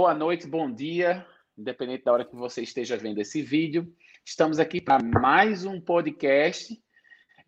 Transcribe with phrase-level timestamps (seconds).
[0.00, 1.26] boa noite, bom dia,
[1.58, 3.94] independente da hora que você esteja vendo esse vídeo.
[4.24, 6.82] Estamos aqui para mais um podcast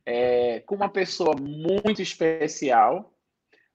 [0.05, 3.17] é, com uma pessoa muito especial,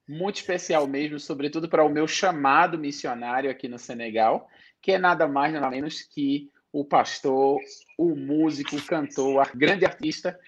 [0.08, 4.48] muito especial mesmo, sobretudo para o meu chamado missionário aqui no Senegal,
[4.80, 7.58] que é nada mais nada menos que o pastor,
[7.98, 10.38] o músico, o cantor, a grande artista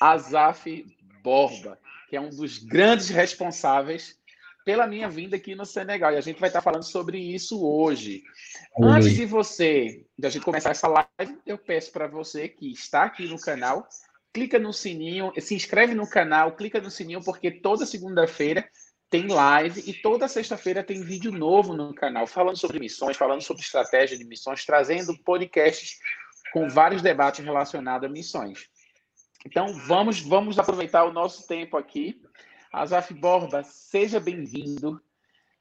[0.00, 0.84] Azaf
[1.22, 1.78] Borba,
[2.10, 4.17] que é um dos grandes responsáveis
[4.68, 6.12] pela minha vinda aqui no Senegal.
[6.12, 8.22] E a gente vai estar falando sobre isso hoje.
[8.76, 8.86] Oi.
[8.86, 13.26] Antes de você, da gente começar essa live, eu peço para você que está aqui
[13.26, 13.88] no canal,
[14.30, 18.68] clica no sininho, se inscreve no canal, clica no sininho, porque toda segunda-feira
[19.08, 23.62] tem live e toda sexta-feira tem vídeo novo no canal, falando sobre missões, falando sobre
[23.62, 25.96] estratégia de missões, trazendo podcasts
[26.52, 28.68] com vários debates relacionados a missões.
[29.46, 32.20] Então, vamos, vamos aproveitar o nosso tempo aqui.
[32.72, 35.00] Azaf Borba, seja bem-vindo.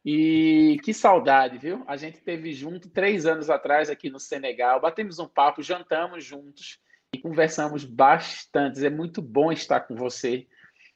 [0.05, 1.83] E que saudade, viu?
[1.87, 6.79] A gente teve junto três anos atrás aqui no Senegal, batemos um papo, jantamos juntos
[7.13, 8.85] e conversamos bastante.
[8.85, 10.47] É muito bom estar com você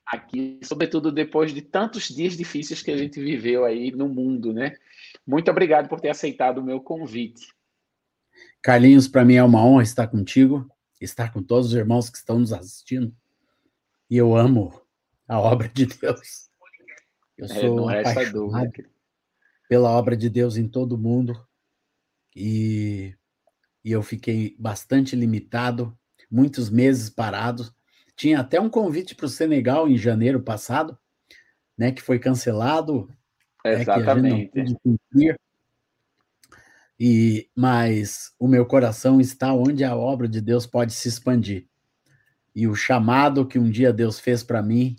[0.06, 4.76] aqui, sobretudo depois de tantos dias difíceis que a gente viveu aí no mundo, né?
[5.28, 7.54] Muito obrigado por ter aceitado o meu convite.
[8.62, 10.70] Carlinhos, para mim é uma honra estar contigo
[11.06, 13.14] estar com todos os irmãos que estão nos assistindo.
[14.10, 14.80] E eu amo
[15.32, 16.50] a obra de Deus.
[17.38, 18.72] Eu é, sou é, apaixonado
[19.70, 21.48] pela obra de Deus em todo o mundo.
[22.36, 23.16] E,
[23.82, 25.98] e eu fiquei bastante limitado,
[26.30, 27.74] muitos meses parado.
[28.14, 31.00] Tinha até um convite para o Senegal em janeiro passado,
[31.78, 33.10] né, que foi cancelado.
[33.64, 34.52] Exatamente.
[35.14, 35.36] Né,
[37.00, 41.68] e mas o meu coração está onde a obra de Deus pode se expandir.
[42.54, 44.98] E o chamado que um dia Deus fez para mim,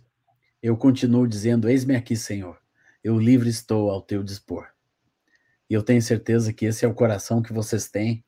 [0.63, 2.59] eu continuo dizendo: Eis-me aqui, Senhor.
[3.03, 4.69] Eu livre estou ao teu dispor.
[5.69, 8.25] E eu tenho certeza que esse é o coração que vocês têm.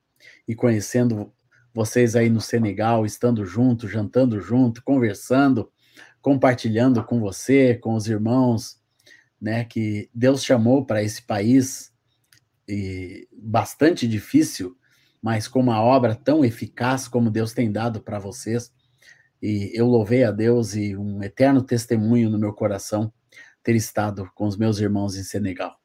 [0.48, 1.32] E conhecendo
[1.72, 5.70] vocês aí no Senegal, estando junto, jantando junto, conversando,
[6.22, 8.80] compartilhando com você, com os irmãos,
[9.40, 11.92] né, que Deus chamou para esse país
[12.66, 14.76] e bastante difícil,
[15.20, 18.72] mas com uma obra tão eficaz como Deus tem dado para vocês.
[19.46, 23.12] E eu louvei a Deus e um eterno testemunho no meu coração
[23.62, 25.78] ter estado com os meus irmãos em Senegal.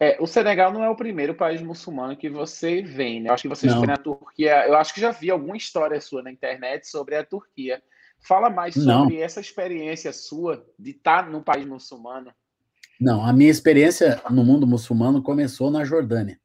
[0.00, 3.28] É, o Senegal não é o primeiro país muçulmano que você vem, né?
[3.28, 4.68] Eu acho que você foi na Turquia.
[4.68, 7.82] Eu acho que já vi alguma história sua na internet sobre a Turquia.
[8.20, 9.24] Fala mais sobre não.
[9.24, 12.32] essa experiência sua de estar no país muçulmano.
[13.00, 16.38] Não, a minha experiência no mundo muçulmano começou na Jordânia.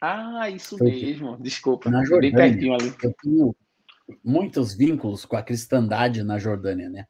[0.00, 1.36] Ah, isso Foi mesmo.
[1.38, 1.90] Desculpa.
[1.90, 2.32] Na Jordânia.
[2.34, 2.94] Bem pertinho ali.
[3.02, 3.56] Eu tenho
[4.24, 7.06] muitos vínculos com a cristandade na Jordânia, né?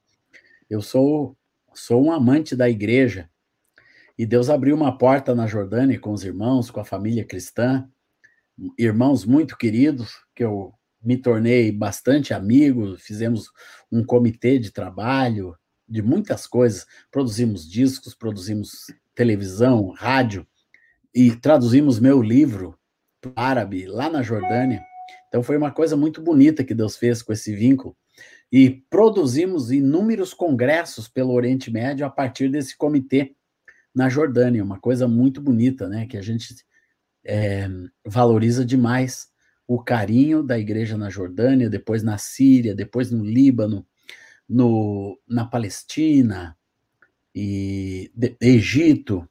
[0.68, 1.36] Eu sou
[1.74, 3.30] sou um amante da igreja
[4.18, 7.88] e Deus abriu uma porta na Jordânia com os irmãos, com a família cristã,
[8.78, 13.50] irmãos muito queridos que eu me tornei bastante amigo, fizemos
[13.90, 15.56] um comitê de trabalho,
[15.88, 16.86] de muitas coisas.
[17.10, 20.46] Produzimos discos, produzimos televisão, rádio
[21.14, 22.78] e traduzimos meu livro
[23.20, 24.82] para árabe lá na Jordânia.
[25.32, 27.96] Então foi uma coisa muito bonita que Deus fez com esse vínculo.
[28.52, 33.34] E produzimos inúmeros congressos pelo Oriente Médio a partir desse comitê
[33.94, 36.04] na Jordânia, uma coisa muito bonita, né?
[36.06, 36.54] Que a gente
[37.24, 37.66] é,
[38.04, 39.28] valoriza demais
[39.66, 43.86] o carinho da igreja na Jordânia, depois na Síria, depois no Líbano,
[44.46, 46.54] no, na Palestina
[47.34, 49.26] e de, Egito,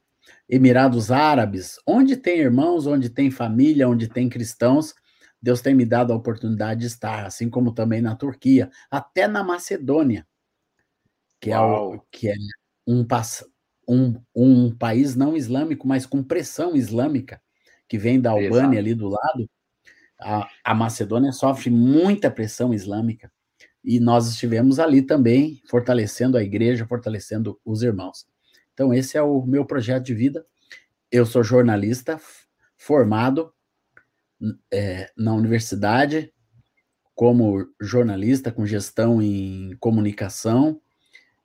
[0.48, 4.96] Emirados Árabes, onde tem irmãos, onde tem família, onde tem cristãos,
[5.42, 9.42] Deus tem me dado a oportunidade de estar, assim como também na Turquia, até na
[9.42, 10.24] Macedônia,
[11.40, 12.34] que é, o, que é
[12.86, 13.04] um,
[13.88, 17.42] um, um país não islâmico, mas com pressão islâmica,
[17.88, 18.78] que vem da Albânia Exato.
[18.78, 19.50] ali do lado.
[20.20, 23.30] A, a Macedônia sofre muita pressão islâmica.
[23.84, 28.24] E nós estivemos ali também, fortalecendo a igreja, fortalecendo os irmãos.
[28.72, 30.46] Então, esse é o meu projeto de vida.
[31.10, 32.20] Eu sou jornalista
[32.76, 33.52] formado
[34.72, 36.32] é, na universidade
[37.14, 40.80] como jornalista com gestão em comunicação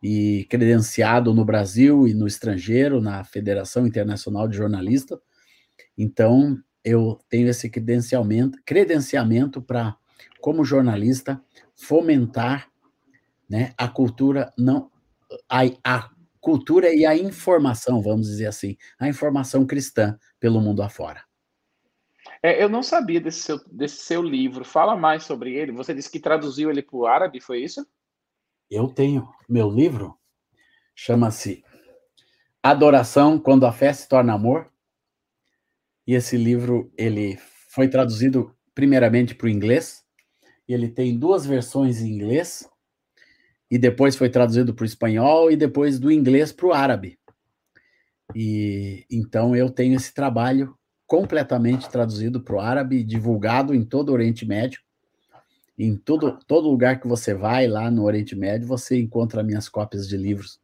[0.02, 5.20] e credenciado no Brasil e no estrangeiro, na Federação Internacional de Jornalistas.
[5.98, 9.96] Então, eu tenho esse credenciamento, credenciamento para,
[10.40, 11.42] como jornalista,
[11.76, 12.70] fomentar
[13.50, 14.90] né, a cultura não
[15.50, 16.10] a, a
[16.40, 21.27] cultura e a informação, vamos dizer assim, a informação cristã pelo mundo afora.
[22.42, 24.64] É, eu não sabia desse seu, desse seu livro.
[24.64, 25.72] Fala mais sobre ele.
[25.72, 27.86] Você disse que traduziu ele para o árabe, foi isso?
[28.70, 29.28] Eu tenho.
[29.48, 30.18] Meu livro
[30.96, 31.64] chama-se
[32.62, 34.72] Adoração quando a fé se torna amor.
[36.06, 37.38] E esse livro ele
[37.70, 40.04] foi traduzido primeiramente para o inglês.
[40.68, 42.70] E ele tem duas versões em inglês
[43.70, 47.20] e depois foi traduzido para o espanhol e depois do inglês para o árabe.
[48.36, 50.77] E então eu tenho esse trabalho
[51.08, 54.82] completamente traduzido para o árabe, divulgado em todo o Oriente Médio.
[55.80, 60.08] Em todo, todo lugar que você vai lá no Oriente Médio, você encontra minhas cópias
[60.08, 60.60] de livros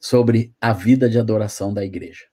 [0.00, 2.24] sobre a vida de adoração da igreja.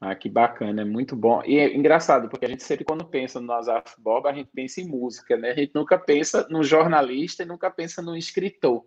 [0.00, 1.42] Ah, que bacana, é muito bom.
[1.44, 4.80] E é engraçado, porque a gente sempre, quando pensa no Azaf Bob, a gente pensa
[4.80, 5.50] em música, né?
[5.50, 8.82] A gente nunca pensa no jornalista e nunca pensa no escritor.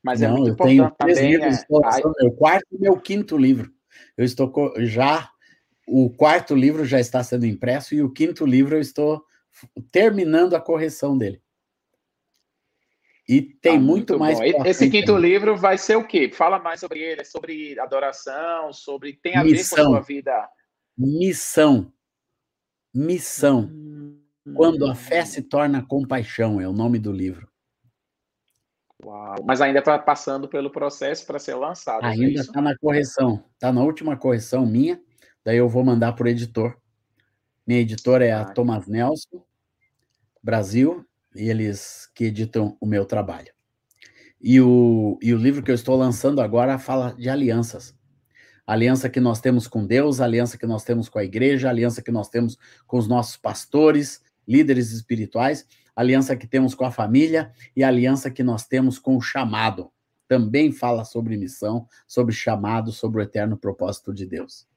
[0.00, 1.30] Mas é Não, é muito eu importante tenho também.
[1.32, 2.22] Livros, é...
[2.22, 3.72] Meu quarto e meu quinto livro.
[4.16, 5.28] Eu estou já.
[5.90, 9.24] O quarto livro já está sendo impresso e o quinto livro eu estou
[9.90, 11.42] terminando a correção dele.
[13.28, 14.38] E tem ah, muito, muito mais.
[14.64, 16.30] Esse quinto livro vai ser o quê?
[16.32, 19.12] Fala mais sobre ele, sobre adoração, sobre.
[19.14, 19.76] Tem a Missão.
[19.76, 20.48] ver com a sua vida.
[20.96, 21.92] Missão.
[22.94, 23.70] Missão.
[23.70, 24.18] Hum,
[24.56, 27.46] Quando a fé se torna compaixão, é o nome do livro.
[29.04, 29.36] Uau.
[29.44, 32.04] Mas ainda está passando pelo processo para ser lançado.
[32.04, 33.44] É ainda está na correção.
[33.52, 35.00] Está na última correção minha.
[35.48, 36.76] Daí eu vou mandar para o editor.
[37.66, 39.42] Minha editora é a Thomas Nelson,
[40.42, 43.50] Brasil e eles que editam o meu trabalho.
[44.38, 47.96] E o, e o livro que eu estou lançando agora fala de alianças.
[48.66, 52.12] aliança que nós temos com Deus, aliança que nós temos com a igreja, aliança que
[52.12, 55.66] nós temos com os nossos pastores, líderes espirituais,
[55.96, 59.90] aliança que temos com a família e aliança que nós temos com o chamado.
[60.28, 64.68] Também fala sobre missão, sobre chamado, sobre o eterno propósito de Deus.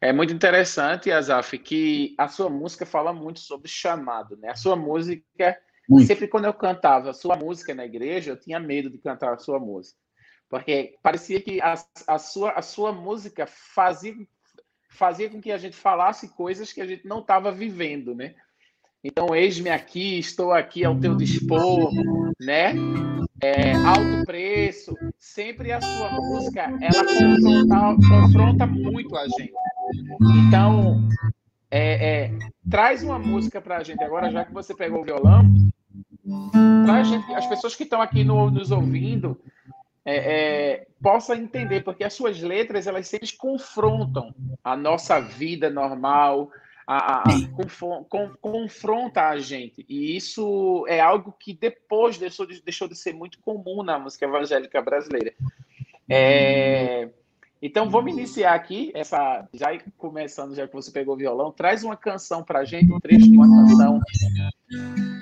[0.00, 4.50] É muito interessante, Azaf, que a sua música fala muito sobre chamado, né?
[4.50, 5.58] A sua música,
[5.88, 6.06] muito.
[6.06, 9.38] sempre quando eu cantava a sua música na igreja, eu tinha medo de cantar a
[9.38, 9.98] sua música.
[10.48, 11.74] Porque parecia que a,
[12.06, 14.14] a, sua, a sua música fazia,
[14.88, 18.34] fazia com que a gente falasse coisas que a gente não estava vivendo, né?
[19.02, 21.92] Então, eis-me aqui, estou aqui ao teu dispor,
[22.40, 22.74] né?
[23.42, 29.52] É, alto preço, sempre a sua música, ela confronta, confronta muito a gente.
[30.46, 31.08] Então,
[31.70, 32.38] é, é,
[32.68, 35.44] traz uma música para a gente agora, já que você pegou o violão,
[36.84, 37.00] para
[37.38, 39.38] as pessoas que estão aqui no, nos ouvindo
[40.04, 44.32] é, é, possam entender, porque as suas letras elas sempre confrontam
[44.62, 46.48] a nossa vida normal,
[46.86, 47.24] a, a,
[48.08, 49.84] com, confronta a gente.
[49.88, 54.26] E isso é algo que depois deixou de, deixou de ser muito comum na música
[54.26, 55.34] evangélica brasileira.
[56.08, 57.08] É,
[57.60, 61.96] então vamos iniciar aqui, essa, já começando, já que você pegou o violão, traz uma
[61.96, 64.00] canção para gente, um trecho de uma canção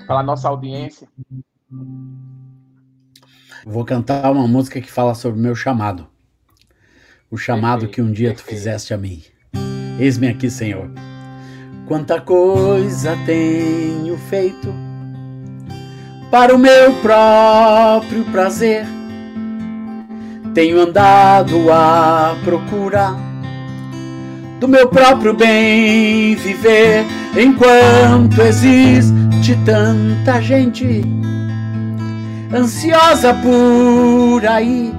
[0.05, 1.07] para a nossa audiência.
[3.65, 6.07] Vou cantar uma música que fala sobre o meu chamado.
[7.31, 8.47] O chamado perfeito, que um dia perfeito.
[8.47, 9.23] tu fizeste a mim.
[9.97, 10.91] Eis-me aqui, Senhor.
[11.87, 14.73] Quanta coisa tenho feito
[16.29, 18.94] para o meu próprio prazer.
[20.55, 23.13] Tenho andado à procura
[24.57, 27.05] do meu próprio bem viver,
[27.37, 31.03] enquanto existe tanta gente
[32.53, 34.93] ansiosa por aí,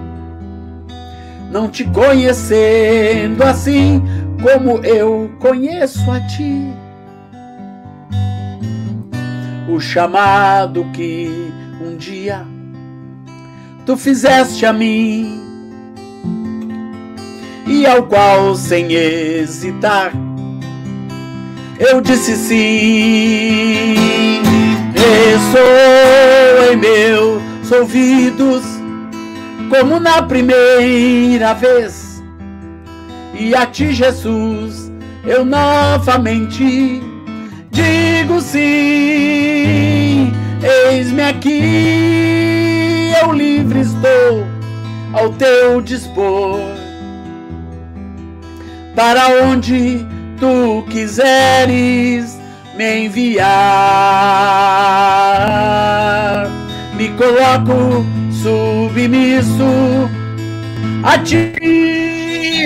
[1.50, 4.02] não te conhecendo assim
[4.42, 6.70] como eu conheço a ti.
[9.70, 11.50] O chamado que
[11.80, 12.44] um dia
[13.86, 15.45] tu fizeste a mim
[17.66, 20.12] e ao qual sem hesitar
[21.78, 23.94] eu disse sim.
[24.94, 28.64] Ressoa em meus ouvidos
[29.68, 32.06] como na primeira vez
[33.38, 34.90] e a ti, Jesus,
[35.22, 37.02] eu novamente
[37.70, 40.32] digo sim.
[40.62, 44.46] Eis-me aqui, eu livre estou
[45.12, 46.75] ao teu dispor.
[48.96, 50.04] Para onde
[50.40, 52.36] tu quiseres
[52.74, 53.46] me enviar,
[56.96, 59.62] me coloco submisso
[61.04, 62.16] a ti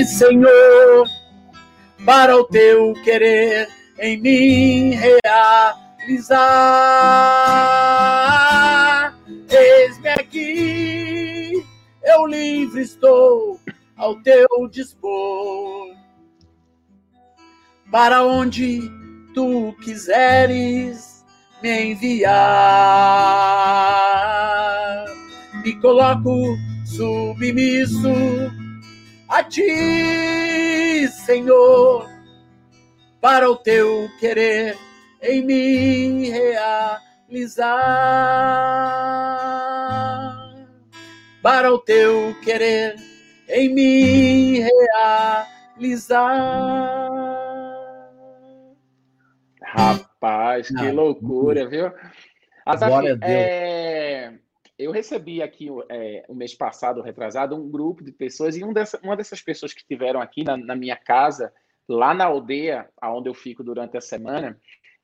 [0.04, 1.06] Senhor,
[2.04, 3.68] para o teu querer
[3.98, 6.38] em mim realizar.
[9.48, 11.64] Eis-me aqui,
[12.04, 13.60] eu livre estou
[13.96, 15.89] ao teu dispor.
[17.90, 18.88] Para onde
[19.34, 21.24] tu quiseres
[21.60, 22.30] me enviar,
[25.64, 28.14] me coloco submisso
[29.28, 32.08] a ti, Senhor,
[33.20, 34.78] para o teu querer
[35.20, 37.70] em me realizar.
[41.42, 42.94] Para o teu querer
[43.48, 44.60] em me
[45.80, 47.19] realizar.
[49.72, 51.92] Rapaz, que ah, loucura, viu?
[52.66, 54.32] Azaf, é,
[54.76, 58.98] eu recebi aqui é, o mês passado, retrasado, um grupo de pessoas, e um dessa,
[59.02, 61.52] uma dessas pessoas que estiveram aqui na, na, minha casa,
[61.88, 64.58] lá na aldeia, onde eu fico durante a semana,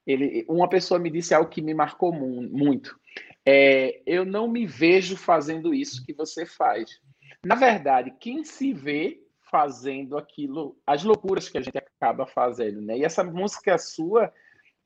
[0.05, 2.99] ele, uma pessoa me disse algo que me marcou mu muito.
[3.45, 7.01] É, eu não me vejo fazendo isso que você faz.
[7.45, 12.99] Na verdade, quem se vê fazendo aquilo, as loucuras que a gente acaba fazendo, né?
[12.99, 14.33] E essa música sua,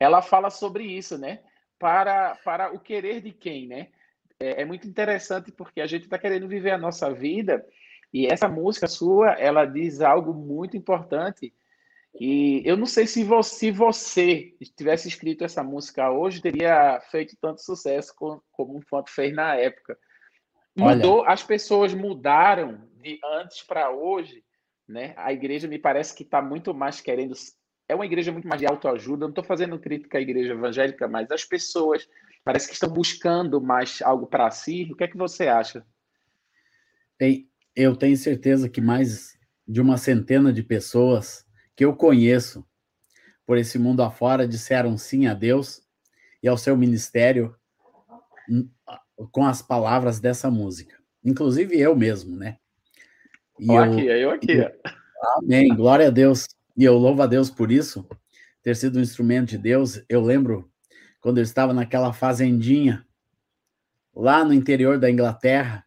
[0.00, 1.40] ela fala sobre isso, né?
[1.78, 3.88] Para, para o querer de quem, né?
[4.40, 7.64] É, é muito interessante porque a gente está querendo viver a nossa vida
[8.12, 11.54] e essa música sua, ela diz algo muito importante.
[12.18, 17.36] E eu não sei se você, se você tivesse escrito essa música hoje, teria feito
[17.40, 19.96] tanto sucesso como, como o quanto fez na época.
[20.76, 21.30] Mudou, Olha.
[21.30, 24.42] as pessoas mudaram de antes para hoje,
[24.88, 25.14] né?
[25.16, 27.34] A igreja me parece que está muito mais querendo.
[27.90, 29.24] É uma igreja muito mais de autoajuda.
[29.24, 32.08] Não estou fazendo crítica à igreja evangélica, mas as pessoas
[32.44, 34.88] parece que estão buscando mais algo para si.
[34.92, 35.84] O que é que você acha?
[37.74, 41.44] Eu tenho certeza que mais de uma centena de pessoas
[41.74, 42.64] que eu conheço
[43.44, 45.82] por esse mundo afora disseram sim a Deus
[46.40, 47.56] e ao seu ministério
[48.48, 48.70] hum,
[49.32, 50.96] com as palavras dessa música.
[51.24, 52.56] Inclusive eu mesmo, né?
[53.58, 54.52] E eu, aqui, eu aqui.
[55.38, 56.46] amém, glória a Deus.
[56.80, 58.08] E eu louvo a Deus por isso,
[58.62, 60.02] ter sido um instrumento de Deus.
[60.08, 60.72] Eu lembro
[61.20, 63.06] quando eu estava naquela fazendinha
[64.16, 65.84] lá no interior da Inglaterra,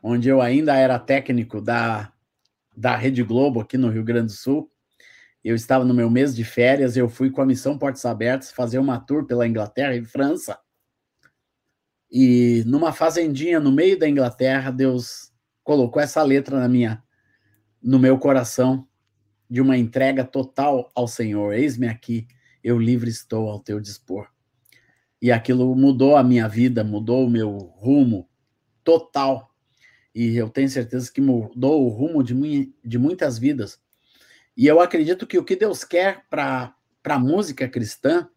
[0.00, 2.12] onde eu ainda era técnico da,
[2.76, 4.70] da Rede Globo aqui no Rio Grande do Sul.
[5.42, 8.78] Eu estava no meu mês de férias, eu fui com a missão Portas Abertas fazer
[8.78, 10.56] uma tour pela Inglaterra e França.
[12.08, 15.32] E numa fazendinha no meio da Inglaterra, Deus
[15.64, 17.02] colocou essa letra na minha
[17.82, 18.88] no meu coração
[19.48, 21.54] de uma entrega total ao Senhor.
[21.54, 22.26] Eis-me aqui,
[22.62, 24.28] eu livre estou ao teu dispor
[25.20, 28.28] e aquilo mudou a minha vida, mudou o meu rumo
[28.84, 29.52] total.
[30.14, 33.80] E eu tenho certeza que mudou o rumo de, de muitas vidas.
[34.56, 36.74] E eu acredito que o que Deus quer para
[37.04, 38.28] a música cristã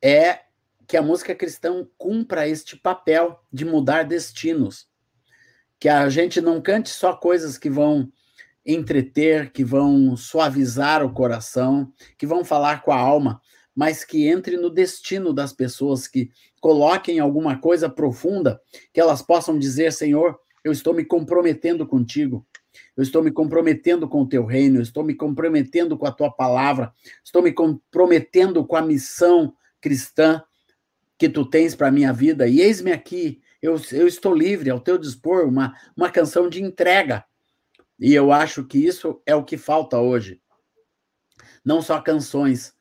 [0.00, 0.40] é
[0.86, 4.88] que a música cristã cumpra este papel de mudar destinos.
[5.78, 8.12] Que a gente não cante só coisas que vão
[8.64, 13.40] entreter, que vão suavizar o coração, que vão falar com a alma,
[13.74, 18.60] mas que entre no destino das pessoas, que coloquem alguma coisa profunda,
[18.92, 22.46] que elas possam dizer: Senhor, eu estou me comprometendo contigo,
[22.96, 26.30] eu estou me comprometendo com o teu reino, eu estou me comprometendo com a tua
[26.30, 26.92] palavra,
[27.24, 30.42] estou me comprometendo com a missão cristã
[31.18, 34.80] que tu tens para a minha vida, e eis-me aqui, eu, eu estou livre, ao
[34.80, 37.24] teu dispor, uma, uma canção de entrega.
[38.02, 40.40] E eu acho que isso é o que falta hoje.
[41.64, 42.74] Não só canções,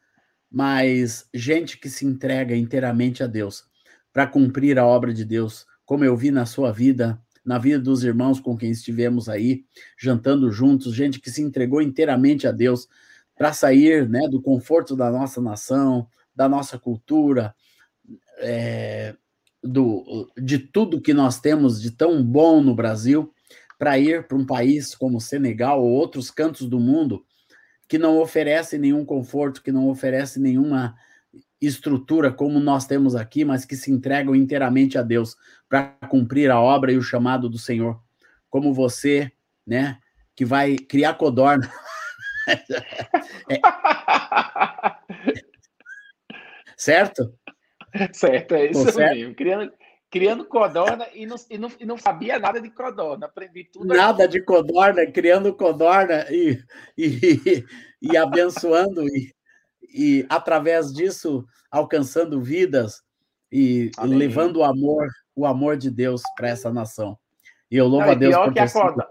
[0.50, 3.64] mas gente que se entrega inteiramente a Deus
[4.12, 8.04] para cumprir a obra de Deus, como eu vi na sua vida, na vida dos
[8.04, 9.64] irmãos com quem estivemos aí,
[9.96, 12.88] jantando juntos, gente que se entregou inteiramente a Deus
[13.38, 17.54] para sair né, do conforto da nossa nação, da nossa cultura,
[18.40, 19.16] é,
[19.62, 23.32] do, de tudo que nós temos de tão bom no Brasil,
[23.82, 27.26] para ir para um país como Senegal ou outros cantos do mundo
[27.90, 30.96] que não oferece nenhum conforto, que não oferece nenhuma
[31.60, 35.36] estrutura como nós temos aqui, mas que se entregam inteiramente a Deus
[35.68, 38.00] para cumprir a obra e o chamado do Senhor.
[38.52, 39.32] Como você,
[39.66, 39.98] né,
[40.36, 41.68] que vai criar codorna.
[43.50, 43.60] é.
[46.78, 47.34] Certo?
[48.14, 49.16] Certo, é isso certo?
[49.16, 49.36] mesmo.
[49.36, 49.74] Criando,
[50.12, 53.26] criando codorna e não, e, não, e não sabia nada de codorna.
[53.28, 53.88] Aprendi tudo.
[53.88, 54.34] Nada aqui.
[54.34, 56.62] de codorna, criando codorna e,
[56.98, 57.66] e,
[58.02, 59.34] e abençoando e,
[59.82, 63.02] e, através disso, alcançando vidas
[63.50, 67.18] e, e levando o amor, o amor de Deus para essa nação.
[67.72, 69.08] E eu louvo não, a Deus por que a codorna,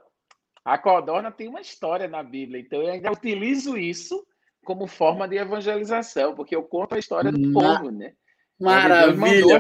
[0.63, 4.23] a codorna tem uma história na Bíblia, então eu ainda utilizo isso
[4.63, 7.53] como forma de evangelização, porque eu conto a história do Na...
[7.59, 8.13] povo, né?
[8.61, 9.57] Maravilha!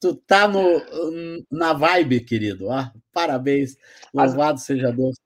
[0.00, 0.60] Tu tá no,
[1.50, 2.70] na vibe, querido.
[2.70, 3.76] Ah, parabéns.
[4.12, 5.16] Louvado seja Deus.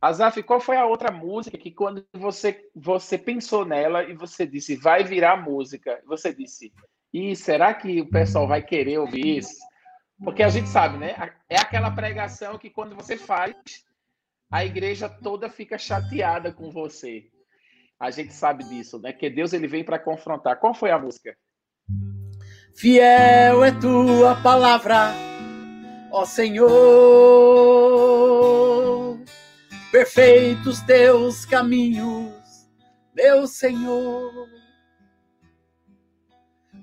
[0.00, 4.74] Azaf, qual foi a outra música que quando você, você pensou nela e você disse,
[4.74, 6.72] vai virar música, você disse,
[7.12, 9.60] e será que o pessoal vai querer ouvir isso?
[10.24, 11.14] Porque a gente sabe, né?
[11.48, 13.54] É aquela pregação que quando você faz,
[14.50, 17.30] a igreja toda fica chateada com você.
[17.98, 19.12] a gente sabe disso, né?
[19.12, 20.58] Que Deus ele vem para confrontar.
[20.58, 21.36] Qual foi a música?
[22.74, 25.14] Fiel é tua palavra,
[26.10, 26.70] ó Senhor.
[29.92, 32.32] Perfeitos teus caminhos,
[33.14, 34.48] meu Senhor.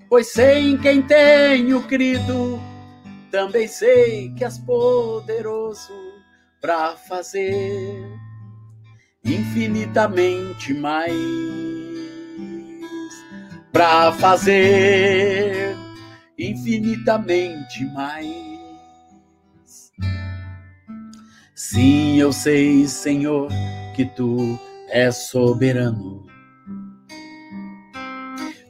[0.08, 2.60] Pois sei em quem tenho crido,
[3.30, 5.92] também sei que és poderoso
[6.60, 8.20] para fazer
[9.24, 11.59] infinitamente mais
[13.72, 15.76] para fazer
[16.38, 19.92] infinitamente mais.
[21.54, 23.48] Sim, eu sei, Senhor,
[23.94, 24.58] que tu
[24.88, 26.26] és soberano.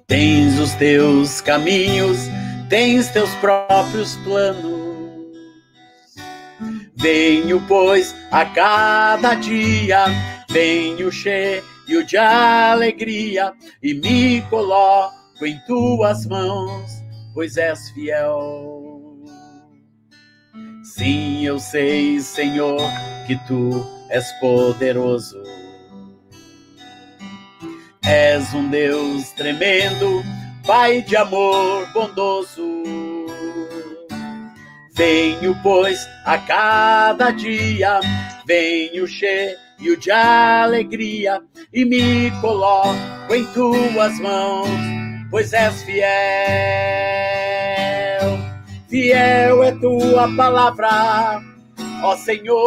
[0.06, 2.18] Tens os teus caminhos,
[2.68, 4.90] tens teus próprios planos.
[6.96, 10.04] Venho, pois, a cada dia
[10.50, 11.69] Venho cheio
[12.04, 16.90] de alegria e me coloco em tuas mãos,
[17.34, 19.24] pois és fiel.
[20.84, 22.80] Sim, eu sei, Senhor,
[23.26, 25.42] que tu és poderoso.
[28.04, 30.22] És um Deus tremendo,
[30.66, 32.62] Pai de amor bondoso.
[34.92, 38.00] Venho, pois, a cada dia,
[38.46, 44.68] venho cheio e o de alegria, e me coloco em tuas mãos,
[45.30, 46.00] pois és fiel.
[48.88, 51.42] Fiel é tua palavra,
[52.02, 52.60] ó Senhor.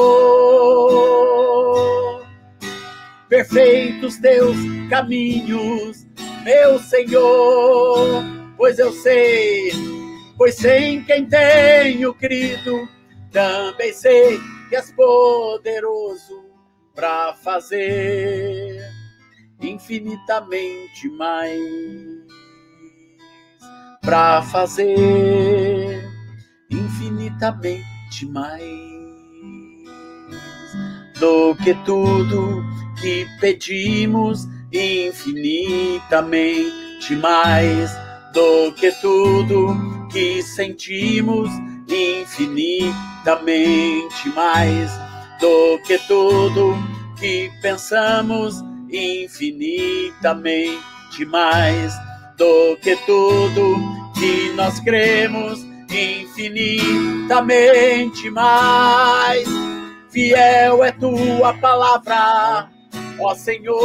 [3.30, 4.58] Perfeitos teus
[4.90, 6.08] caminhos,
[6.44, 8.24] meu Senhor,
[8.58, 9.72] pois eu sei,
[10.38, 12.88] pois sei em quem tenho crido,
[13.32, 16.43] também sei que és poderoso
[16.96, 18.80] para fazer
[19.60, 21.60] infinitamente mais,
[24.02, 26.08] para fazer
[26.70, 28.70] infinitamente mais
[31.20, 32.64] do que tudo
[33.02, 37.92] que pedimos, infinitamente mais
[38.34, 39.76] do que tudo
[40.12, 41.50] que sentimos,
[41.88, 45.03] infinitamente mais
[45.44, 46.78] do que tudo
[47.20, 51.94] que pensamos, infinitamente mais
[52.38, 53.76] do que tudo
[54.18, 59.46] que nós cremos, infinitamente mais.
[60.10, 62.70] Fiel é tua palavra,
[63.20, 63.84] ó Senhor.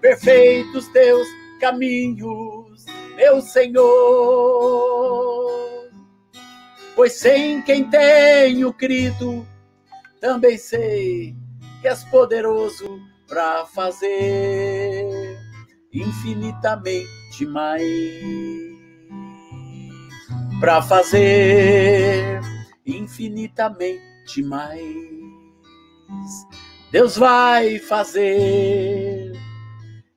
[0.00, 1.28] Perfeitos teus
[1.60, 3.82] caminhos, meu Senhor
[7.02, 9.44] pois sem quem tenho crido,
[10.20, 11.34] também sei
[11.80, 15.36] que és poderoso para fazer
[15.92, 17.82] infinitamente mais.
[20.60, 22.40] Para fazer
[22.86, 24.86] infinitamente mais.
[26.92, 29.32] Deus vai fazer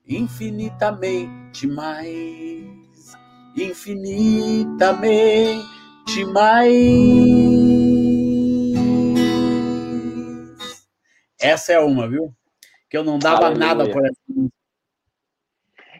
[0.06, 3.16] infinitamente mais.
[3.56, 5.75] Infinitamente
[6.24, 6.76] mais.
[11.40, 12.34] Essa é uma, viu?
[12.88, 13.66] Que eu não dava Aleluia.
[13.66, 14.16] nada por essa.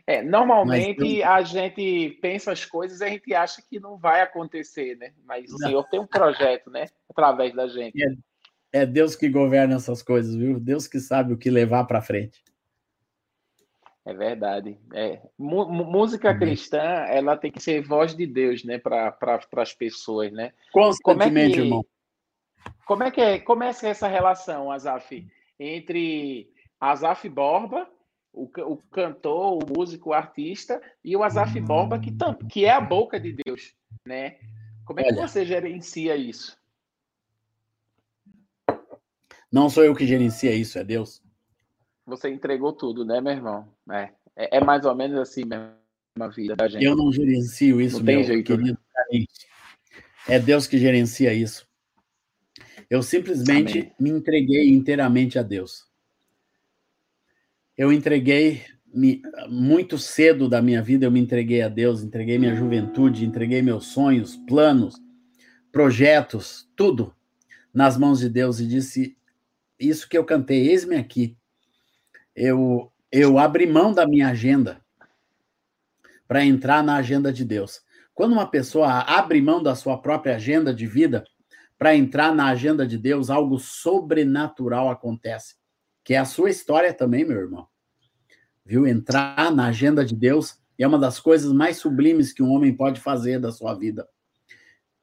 [0.06, 4.20] É, normalmente Mas, a gente pensa as coisas e a gente acha que não vai
[4.20, 5.12] acontecer, né?
[5.24, 5.66] Mas o não.
[5.66, 6.86] Senhor tem um projeto, né?
[7.10, 8.00] Através da gente.
[8.72, 10.60] É, é Deus que governa essas coisas, viu?
[10.60, 12.40] Deus que sabe o que levar para frente.
[14.06, 14.78] É verdade.
[14.94, 15.20] É.
[15.36, 16.38] Música uhum.
[16.38, 20.52] cristã, ela tem que ser voz de Deus, né, para pra, as pessoas, né?
[20.72, 21.86] Constantemente, como é que, irmão.
[22.86, 25.26] Como é que é, como é essa relação, Azaf,
[25.58, 26.48] entre
[26.80, 27.90] Azaf Borba,
[28.32, 32.12] o, o cantor, o músico, o artista, e o Azaf Borba, que,
[32.48, 33.74] que é a boca de Deus,
[34.06, 34.36] né?
[34.84, 36.56] Como é que Olha, você gerencia isso?
[39.50, 41.25] Não sou eu que gerencia isso, é Deus
[42.06, 43.68] você entregou tudo, né, meu irmão?
[43.90, 45.72] É, é, é mais ou menos assim mesmo
[46.18, 46.84] a vida da gente.
[46.84, 48.78] Eu não gerencio isso, não tem meu jeito, querido.
[49.12, 49.24] Né?
[50.28, 51.66] É Deus que gerencia isso.
[52.88, 53.92] Eu simplesmente Amém.
[53.98, 55.84] me entreguei inteiramente a Deus.
[57.76, 62.54] Eu entreguei me, muito cedo da minha vida, eu me entreguei a Deus, entreguei minha
[62.54, 64.94] juventude, entreguei meus sonhos, planos,
[65.72, 67.14] projetos, tudo
[67.74, 69.18] nas mãos de Deus e disse:
[69.78, 71.36] Isso que eu cantei, eis-me aqui
[72.36, 74.80] eu, eu abri mão da minha agenda
[76.28, 77.80] para entrar na agenda de Deus.
[78.12, 81.24] Quando uma pessoa abre mão da sua própria agenda de vida
[81.78, 85.56] para entrar na agenda de Deus, algo sobrenatural acontece.
[86.04, 87.66] que é a sua história também, meu irmão.
[88.64, 88.86] Viu?
[88.86, 93.00] Entrar na agenda de Deus é uma das coisas mais sublimes que um homem pode
[93.00, 94.06] fazer da sua vida.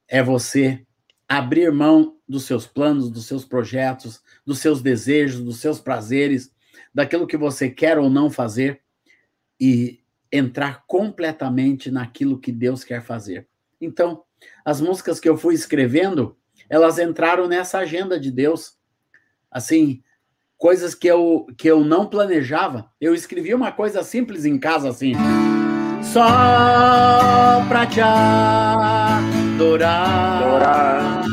[0.08, 0.86] É você
[1.28, 6.54] abrir mão dos seus planos, dos seus projetos, dos seus desejos, dos seus prazeres,
[6.94, 8.82] daquilo que você quer ou não fazer
[9.60, 13.48] e entrar completamente naquilo que Deus quer fazer.
[13.80, 14.24] Então,
[14.66, 16.36] as músicas que eu fui escrevendo,
[16.70, 18.78] elas entraram nessa agenda de Deus.
[19.52, 20.02] Assim,
[20.58, 22.90] coisas que eu, que eu não planejava.
[23.00, 25.14] Eu escrevi uma coisa simples em casa, assim.
[26.02, 29.22] Só pra te adorar.
[30.42, 31.24] adorar.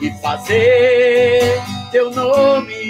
[0.00, 2.85] E fazer teu nome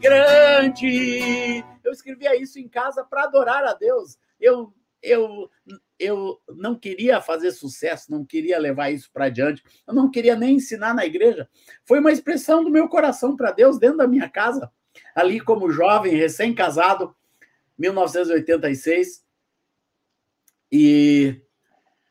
[0.00, 1.64] grande.
[1.84, 4.18] Eu escrevia isso em casa para adorar a Deus.
[4.40, 5.50] Eu, eu,
[5.98, 10.56] eu não queria fazer sucesso, não queria levar isso para adiante, eu não queria nem
[10.56, 11.48] ensinar na igreja.
[11.84, 14.70] Foi uma expressão do meu coração para Deus dentro da minha casa,
[15.14, 17.14] ali como jovem, recém-casado,
[17.78, 19.24] 1986.
[20.72, 21.42] E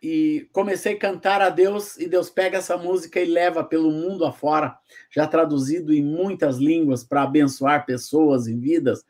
[0.01, 4.25] e comecei a cantar a Deus e Deus pega essa música e leva pelo mundo
[4.25, 4.77] afora,
[5.11, 9.03] já traduzido em muitas línguas para abençoar pessoas e vidas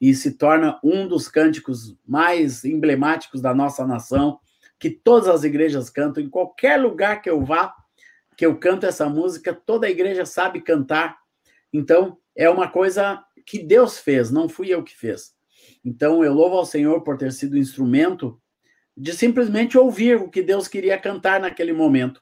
[0.00, 4.38] e se torna um dos cânticos mais emblemáticos da nossa nação,
[4.78, 7.74] que todas as igrejas cantam em qualquer lugar que eu vá,
[8.36, 11.18] que eu canto essa música, toda a igreja sabe cantar.
[11.72, 15.34] Então, é uma coisa que Deus fez, não fui eu que fiz.
[15.82, 18.38] Então, eu louvo ao Senhor por ter sido instrumento
[18.96, 22.20] de simplesmente ouvir o que Deus queria cantar naquele momento.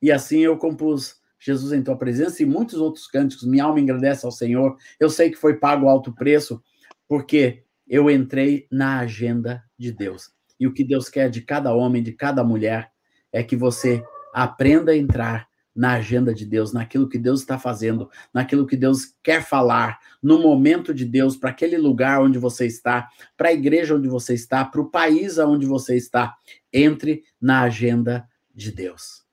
[0.00, 3.46] E assim eu compus Jesus em tua presença e muitos outros cânticos.
[3.46, 4.76] Minha alma engrandece ao Senhor.
[5.00, 6.62] Eu sei que foi pago alto preço,
[7.08, 10.30] porque eu entrei na agenda de Deus.
[10.58, 12.90] E o que Deus quer de cada homem, de cada mulher,
[13.32, 18.10] é que você aprenda a entrar na agenda de Deus, naquilo que Deus está fazendo,
[18.32, 23.08] naquilo que Deus quer falar, no momento de Deus, para aquele lugar onde você está,
[23.36, 26.34] para a igreja onde você está, para o país onde você está.
[26.72, 29.26] Entre na agenda de Deus.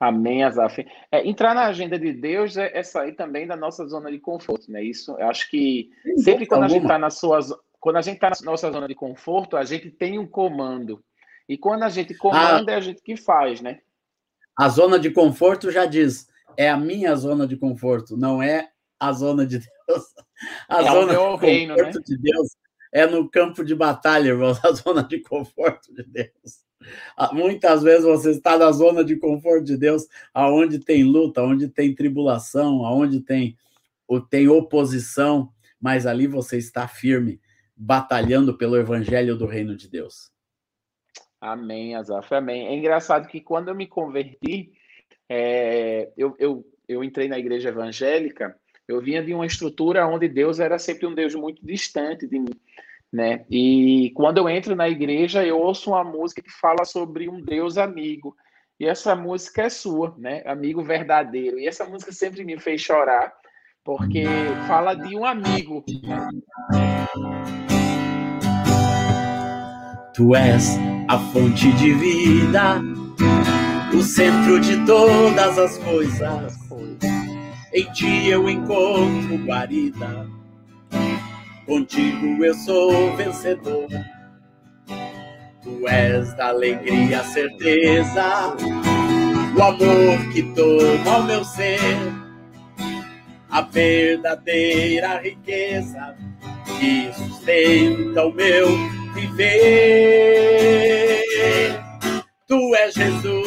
[0.00, 0.84] Amém, Azaf.
[1.12, 4.68] É, entrar na agenda de Deus é, é, sair também da nossa zona de conforto,
[4.68, 4.82] né?
[4.82, 7.38] Isso, eu acho que sempre quando a gente está na sua,
[7.78, 11.04] quando a gente está na nossa zona de conforto, a gente tem um comando.
[11.48, 13.78] E quando a gente comanda, ah, é a gente que faz, né?
[14.56, 19.12] A zona de conforto já diz, é a minha zona de conforto, não é a
[19.12, 20.04] zona de Deus.
[20.68, 22.04] A é zona de reino, conforto né?
[22.06, 22.48] de Deus
[22.92, 26.62] é no campo de batalha, irmãos, a zona de conforto de Deus.
[27.16, 31.68] Ah, muitas vezes você está na zona de conforto de Deus, aonde tem luta, onde
[31.68, 33.56] tem tribulação, aonde tem,
[34.28, 37.40] tem oposição, mas ali você está firme,
[37.74, 40.30] batalhando pelo evangelho do reino de Deus.
[41.42, 42.68] Amém, Azaf, amém.
[42.68, 44.70] É engraçado que quando eu me converti,
[45.28, 50.60] é, eu, eu, eu entrei na igreja evangélica, eu vinha de uma estrutura onde Deus
[50.60, 52.54] era sempre um Deus muito distante de mim,
[53.12, 53.44] né?
[53.50, 57.76] E quando eu entro na igreja, eu ouço uma música que fala sobre um Deus
[57.76, 58.36] amigo.
[58.78, 60.44] E essa música é sua, né?
[60.46, 61.58] Amigo verdadeiro.
[61.58, 63.34] E essa música sempre me fez chorar,
[63.82, 64.22] porque
[64.68, 65.84] fala de um amigo.
[70.14, 72.80] Tu és a fonte de vida,
[73.94, 76.58] o centro de todas as coisas.
[77.74, 80.26] Em ti eu encontro guarida,
[81.66, 83.88] contigo eu sou vencedor.
[85.62, 88.56] Tu és da alegria a certeza,
[89.54, 92.10] o amor que toma o meu ser,
[93.50, 96.16] a verdadeira riqueza
[96.78, 100.72] que sustenta o meu viver.
[102.46, 103.38] Tu és Jesus,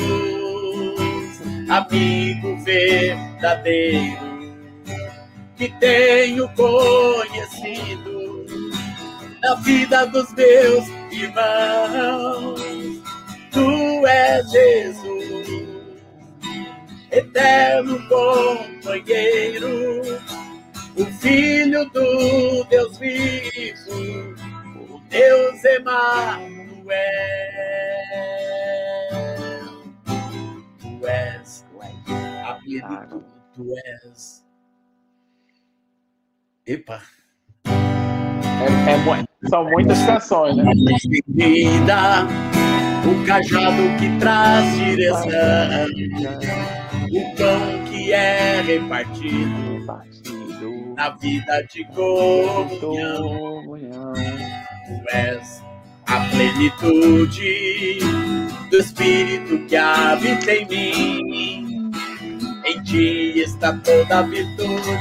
[1.70, 4.18] amigo verdadeiro,
[5.56, 8.46] que tenho conhecido
[9.42, 12.62] na vida dos meus irmãos.
[13.52, 15.68] Tu és Jesus,
[17.12, 20.02] eterno companheiro,
[20.98, 24.36] o Filho do Deus vivo
[25.16, 26.92] Deus Emanuel.
[30.82, 31.64] Tu és
[32.44, 33.24] a plenitude,
[33.54, 34.44] tu és.
[36.68, 37.02] Epa!
[37.66, 40.66] É, é, são muitas canções, né?
[41.30, 42.28] Vida,
[43.08, 45.88] o cajado que traz direção,
[47.10, 49.86] o pão que é repartido,
[50.98, 53.64] na vida de comunhão
[54.86, 55.64] tu és
[56.08, 58.00] a plenitude
[58.70, 61.92] do Espírito que habita em mim.
[62.66, 64.92] Em ti está toda a virtude,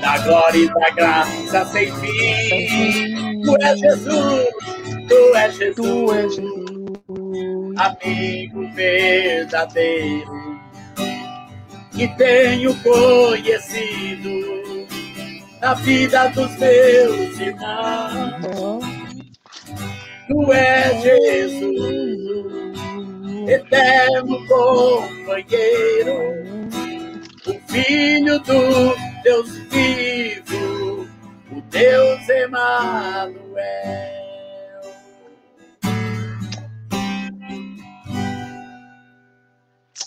[0.00, 3.42] da glória e da graça sem fim.
[3.42, 4.48] Tu és Jesus,
[5.08, 6.36] tu és Jesus,
[7.76, 10.60] amigo verdadeiro,
[11.92, 14.55] que tenho conhecido
[15.60, 18.84] na vida dos meus irmãos.
[20.28, 22.78] Tu és Jesus,
[23.48, 26.36] eterno companheiro
[27.46, 31.08] o Filho do Deus vivo,
[31.52, 33.36] o Deus Emanuel.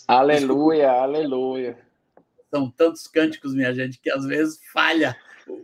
[0.05, 1.77] Aleluia, aleluia.
[2.49, 5.15] São tantos cânticos, minha gente, que às vezes falha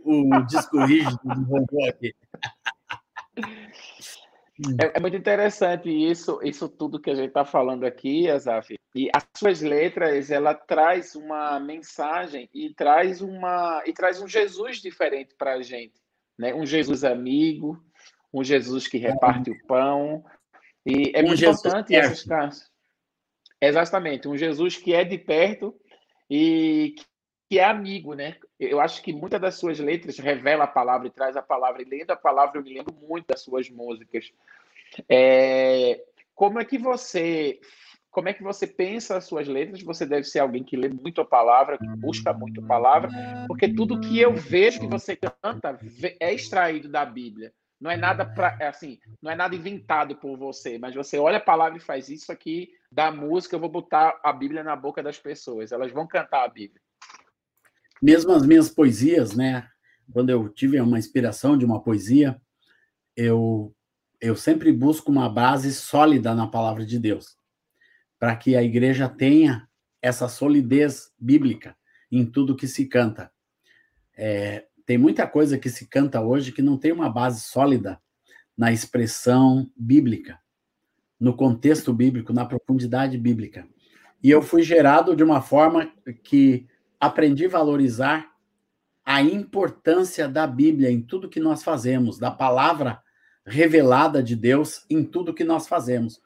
[0.04, 2.14] o, disco rígido do robô aqui.
[4.80, 8.74] É, é, muito interessante isso, isso tudo que a gente está falando aqui, Azaf.
[8.94, 14.78] E as suas letras, ela traz uma mensagem e traz uma e traz um Jesus
[14.78, 16.00] diferente para a gente,
[16.38, 16.54] né?
[16.54, 17.78] Um Jesus amigo,
[18.32, 20.24] um Jesus que reparte o pão.
[20.86, 22.32] E é um muito Jesus importante perto.
[22.32, 22.70] essas.
[23.60, 25.74] Exatamente, um Jesus que é de perto
[26.30, 26.94] e
[27.50, 28.36] que é amigo, né?
[28.58, 31.82] Eu acho que muitas das suas letras revela a palavra e traz a palavra.
[31.82, 34.32] E lendo a palavra, eu me lembro muito das suas músicas.
[35.08, 36.02] É...
[36.34, 37.60] Como é que você
[38.16, 39.82] como é que você pensa as suas letras?
[39.82, 43.10] Você deve ser alguém que lê muito a palavra, que busca muito a palavra,
[43.46, 45.78] porque tudo que eu vejo que você canta
[46.18, 47.52] é extraído da Bíblia.
[47.78, 51.36] Não é nada pra, é assim, não é nada inventado por você, mas você olha
[51.36, 55.02] a palavra e faz isso aqui da música, eu vou botar a Bíblia na boca
[55.02, 56.80] das pessoas, elas vão cantar a Bíblia
[58.02, 59.66] mesmo as minhas poesias, né?
[60.12, 62.40] Quando eu tive uma inspiração de uma poesia,
[63.16, 63.72] eu
[64.20, 67.36] eu sempre busco uma base sólida na palavra de Deus,
[68.18, 69.68] para que a igreja tenha
[70.00, 71.76] essa solidez bíblica
[72.10, 73.30] em tudo que se canta.
[74.16, 78.00] É, tem muita coisa que se canta hoje que não tem uma base sólida
[78.56, 80.40] na expressão bíblica,
[81.20, 83.68] no contexto bíblico, na profundidade bíblica.
[84.22, 86.66] E eu fui gerado de uma forma que
[87.00, 88.32] aprendi a valorizar
[89.04, 93.00] a importância da Bíblia em tudo que nós fazemos, da palavra
[93.46, 96.20] revelada de Deus em tudo que nós fazemos.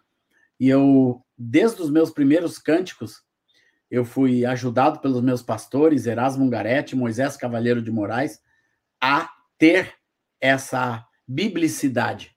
[0.59, 3.23] E eu, desde os meus primeiros cânticos,
[3.91, 8.41] eu fui ajudado pelos meus pastores, Erasmo Garetti, Moisés Cavalheiro de Moraes,
[9.01, 9.29] a
[9.59, 9.95] ter
[10.41, 12.35] essa biblicidade,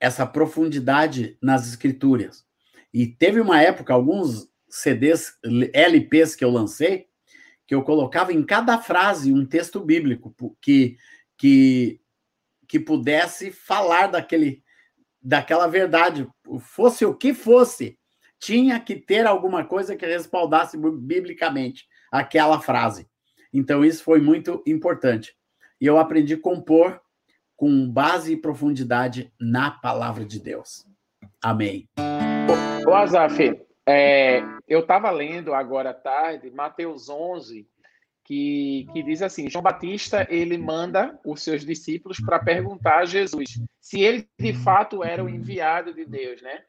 [0.00, 2.44] essa profundidade nas escrituras.
[2.92, 5.38] E teve uma época, alguns CDs,
[5.72, 7.06] LPs que eu lancei,
[7.66, 10.96] que eu colocava em cada frase um texto bíblico que,
[11.36, 12.00] que,
[12.68, 14.62] que pudesse falar daquele,
[15.20, 16.28] daquela verdade,
[16.60, 17.98] fosse o que fosse,
[18.38, 23.06] tinha que ter alguma coisa que respaldasse biblicamente aquela frase.
[23.52, 25.36] Então, isso foi muito importante.
[25.80, 27.00] E eu aprendi a compor
[27.56, 30.84] com base e profundidade na palavra de Deus.
[31.40, 31.88] Amém.
[32.86, 33.36] Ô, Azaf,
[33.86, 37.66] é, eu estava lendo agora à tarde Mateus 11,
[38.24, 43.60] que, que diz assim: João Batista ele manda os seus discípulos para perguntar a Jesus
[43.80, 46.62] se ele de fato era o enviado de Deus, né?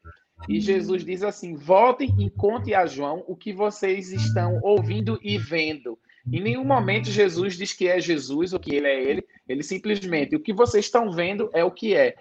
[0.49, 5.37] E Jesus diz assim: voltem e conte a João o que vocês estão ouvindo e
[5.37, 5.97] vendo.
[6.31, 9.25] Em nenhum momento Jesus diz que é Jesus ou que ele é ele.
[9.47, 12.15] Ele simplesmente, o que vocês estão vendo é o que é.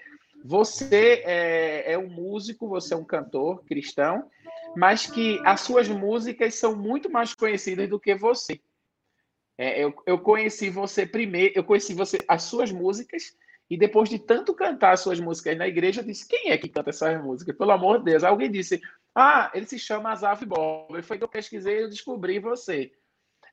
[0.45, 4.25] Você é, é um músico, você é um cantor cristão,
[4.77, 8.61] mas que as suas músicas são muito mais conhecidas do que você.
[9.59, 13.37] É, eu, eu conheci você primeiro, eu conheci você as suas músicas
[13.69, 16.69] e depois de tanto cantar as suas músicas na igreja, eu disse: quem é que
[16.69, 17.57] canta essas músicas?
[17.57, 18.25] Pelo amor de Deus.
[18.25, 18.81] Alguém disse:
[19.15, 21.03] ah, ele se chama Azaf Bob.
[21.03, 22.93] Foi que eu pesquisei e descobri você.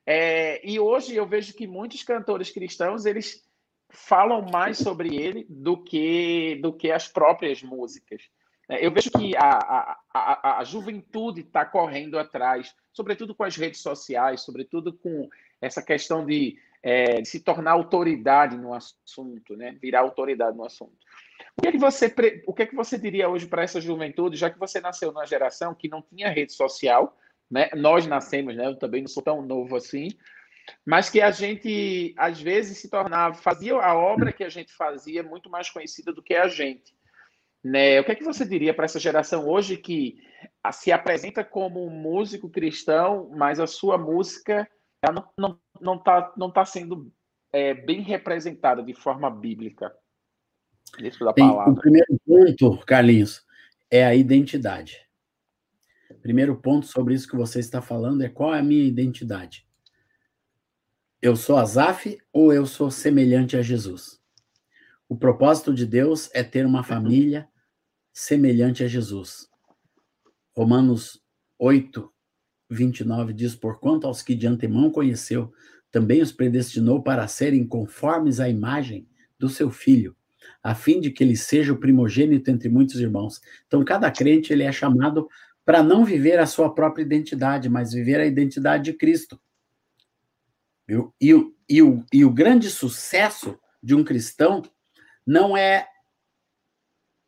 [0.05, 3.43] É, e hoje eu vejo que muitos cantores cristãos eles
[3.89, 8.21] falam mais sobre ele do que do que as próprias músicas.
[8.69, 13.81] É, eu vejo que a, a, a, juventude está correndo atrás, sobretudo com as redes
[13.81, 15.27] sociais, sobretudo com
[15.59, 19.75] essa questão de, é, de, se tornar autoridade no assunto, né?
[19.81, 20.95] virar autoridade no assunto.
[21.57, 22.13] O que, é que você,
[22.45, 25.25] o que, é que você diria hoje para essa juventude, já que você nasceu numa
[25.25, 27.17] geração que não tinha rede social,
[27.49, 27.69] né?
[27.75, 28.67] nós nascemos, né?
[28.67, 30.09] eu também não sou tão novo assim,
[30.85, 35.23] mas que a gente, às vezes, se tornava, fazia a obra que a gente fazia
[35.23, 36.93] muito mais conhecida do que a gente.
[37.63, 37.99] Né?
[37.99, 40.17] O que é que você diria para essa geração hoje que
[40.71, 44.67] se apresenta como um músico cristão, mas a sua música
[45.01, 47.11] ela não está não, não tá, não tá sendo
[47.51, 49.93] é, bem representada de forma bíblica?
[50.99, 51.71] Isso da palavra.
[51.71, 53.45] o primeiro ponto, Carlinhos,
[53.91, 55.07] é a identidade.
[56.21, 59.67] Primeiro ponto sobre isso que você está falando é qual é a minha identidade.
[61.21, 64.19] eu sou Azaf ou eu sou semelhante a Jesus?
[65.07, 67.48] O propósito de Deus é ter uma família
[68.19, 69.47] semelhante a Jesus.
[70.53, 71.23] Romanos
[71.57, 72.11] 8,
[72.69, 75.53] 29 diz: Porquanto aos que de antemão conheceu,
[75.89, 79.07] também os predestinou para serem conformes à imagem
[79.39, 80.17] do seu filho,
[80.61, 83.39] a fim de que ele seja o primogênito entre muitos irmãos.
[83.67, 85.29] Então, cada crente ele é chamado
[85.63, 89.39] para não viver a sua própria identidade, mas viver a identidade de Cristo.
[90.89, 90.95] E,
[91.33, 94.61] o, e, o, e o grande sucesso de um cristão
[95.25, 95.87] não é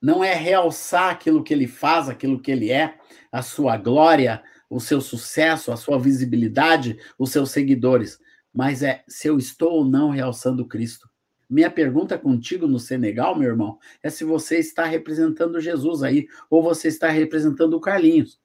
[0.02, 2.98] não é realçar aquilo que ele faz, aquilo que ele é,
[3.32, 8.20] a sua glória, o seu sucesso, a sua visibilidade, os seus seguidores,
[8.54, 11.10] mas é se eu estou ou não realçando Cristo.
[11.50, 16.64] Minha pergunta contigo no Senegal, meu irmão, é se você está representando Jesus aí ou
[16.64, 18.40] você está representando o Carlinhos.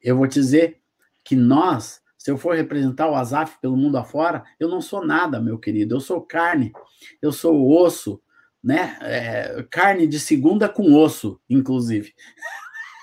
[0.00, 0.80] Eu vou te dizer
[1.22, 5.40] que nós se eu for representar o Azaf pelo mundo afora, eu não sou nada,
[5.40, 5.96] meu querido.
[5.96, 6.70] Eu sou carne,
[7.20, 8.22] eu sou osso,
[8.62, 8.96] né?
[9.00, 12.14] É, carne de segunda com osso, inclusive.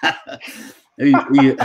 [0.98, 1.58] e, e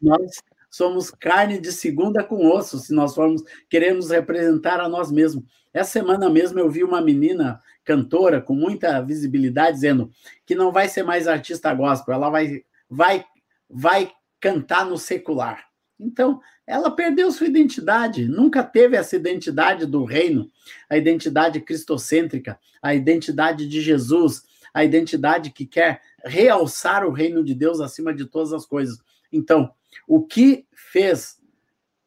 [0.00, 0.30] nós
[0.70, 5.44] somos carne de segunda com osso, se nós formos queremos representar a nós mesmos.
[5.72, 10.10] Essa semana mesmo eu vi uma menina cantora com muita visibilidade dizendo
[10.44, 13.24] que não vai ser mais artista gospel, ela vai vai
[13.68, 15.69] vai cantar no secular.
[16.00, 20.50] Então, ela perdeu sua identidade, nunca teve essa identidade do reino,
[20.88, 27.54] a identidade cristocêntrica, a identidade de Jesus, a identidade que quer realçar o reino de
[27.54, 28.98] Deus acima de todas as coisas.
[29.32, 29.72] Então,
[30.06, 31.38] o que fez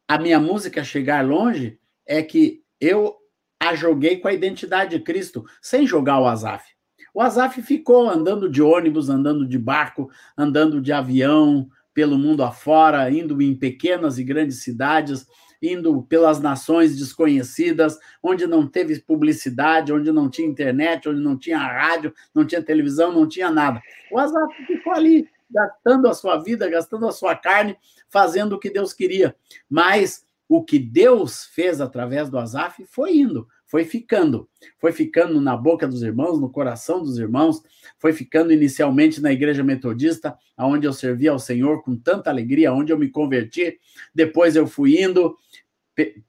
[0.08, 3.16] a minha música chegar longe é que eu
[3.60, 6.74] a joguei com a identidade de Cristo, sem jogar o Azaf.
[7.14, 13.08] O Azaf ficou andando de ônibus, andando de barco, andando de avião, pelo mundo afora,
[13.10, 15.26] indo em pequenas e grandes cidades,
[15.62, 21.58] indo pelas nações desconhecidas, onde não teve publicidade, onde não tinha internet, onde não tinha
[21.58, 23.80] rádio, não tinha televisão, não tinha nada.
[24.10, 27.76] O Azaf ficou ali, gastando a sua vida, gastando a sua carne,
[28.10, 29.34] fazendo o que Deus queria.
[29.70, 35.56] Mas o que Deus fez através do Azaf foi indo, foi ficando, foi ficando na
[35.56, 37.60] boca dos irmãos, no coração dos irmãos,
[37.98, 42.92] foi ficando inicialmente na igreja metodista, aonde eu servi ao Senhor com tanta alegria, onde
[42.92, 43.80] eu me converti.
[44.14, 45.36] Depois eu fui indo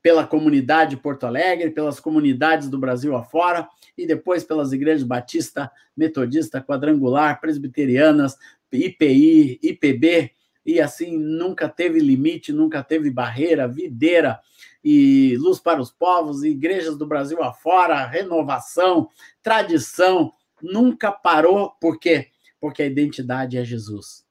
[0.01, 5.71] pela comunidade de Porto Alegre, pelas comunidades do Brasil afora, e depois pelas igrejas batista,
[5.95, 8.35] metodista, quadrangular, presbiterianas,
[8.73, 10.31] IPI, IPB,
[10.65, 14.39] e assim nunca teve limite, nunca teve barreira, videira,
[14.87, 19.09] e Luz para os Povos, igrejas do Brasil afora, renovação,
[19.41, 22.27] tradição, nunca parou, por quê?
[22.61, 24.23] Porque a identidade é Jesus.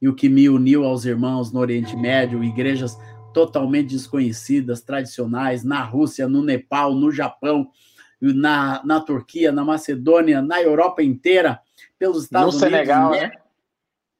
[0.00, 2.98] E o que me uniu aos irmãos no Oriente Médio, igrejas
[3.32, 7.70] totalmente desconhecidas, tradicionais, na Rússia, no Nepal, no Japão,
[8.20, 11.60] na, na Turquia, na Macedônia, na Europa inteira,
[11.98, 12.78] pelos Estados no Unidos.
[12.78, 13.30] Senegal, né?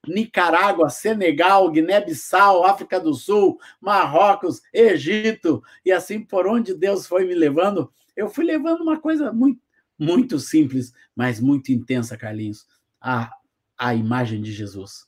[0.08, 7.34] Nicarágua, Senegal, Guiné-Bissau, África do Sul, Marrocos, Egito, e assim por onde Deus foi me
[7.34, 9.60] levando, eu fui levando uma coisa muito,
[9.98, 12.66] muito simples, mas muito intensa, Carlinhos,
[13.00, 13.30] a,
[13.76, 15.06] a imagem de Jesus,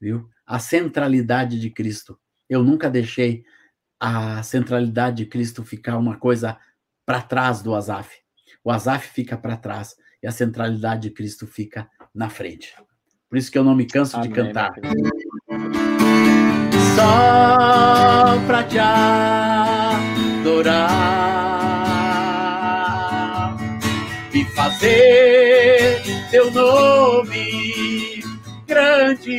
[0.00, 0.28] viu?
[0.44, 2.18] A centralidade de Cristo.
[2.48, 3.44] Eu nunca deixei
[3.98, 6.58] a centralidade de Cristo ficar uma coisa
[7.06, 8.16] para trás do Azaf.
[8.64, 12.74] O Azaf fica para trás e a centralidade de Cristo fica na frente.
[13.32, 14.74] Por isso que eu não me canso Amém, de cantar.
[16.94, 20.36] Só pra te adorar
[24.34, 28.22] e fazer teu nome
[28.66, 29.30] grande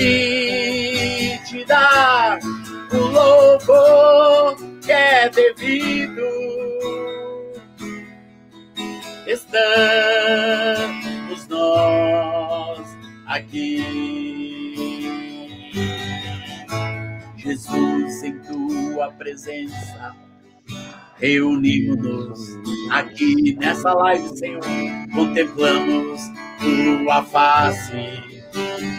[0.00, 2.38] e te dar
[2.94, 6.22] o louvor que é devido
[9.26, 10.01] estamos
[17.36, 20.16] Jesus, em tua presença,
[21.18, 22.56] reunimos-nos
[22.90, 24.62] aqui nessa live, Senhor,
[25.12, 26.22] contemplamos
[26.60, 27.92] tua face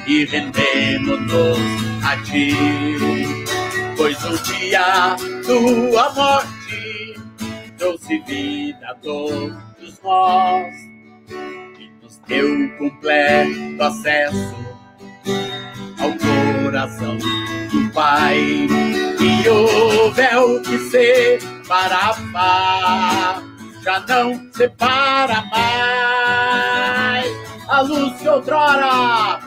[0.05, 1.57] e rendemos-nos
[2.05, 2.51] a ti,
[3.97, 5.15] pois no dia
[5.47, 7.19] tua morte
[7.79, 10.93] trouxe vida a todos nós
[12.27, 14.55] e deu completo acesso
[15.99, 16.11] ao
[16.63, 18.67] coração do Pai.
[19.19, 22.21] E o véu que separava
[23.83, 27.31] já não separa mais.
[27.67, 29.39] A luz que outrora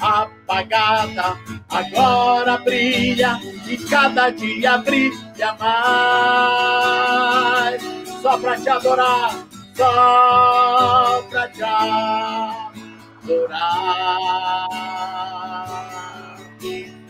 [0.00, 1.36] apagada,
[1.68, 6.74] agora brilha e cada dia brilha mais.
[8.22, 9.34] Só para te adorar,
[9.74, 11.62] só para te
[13.24, 14.68] adorar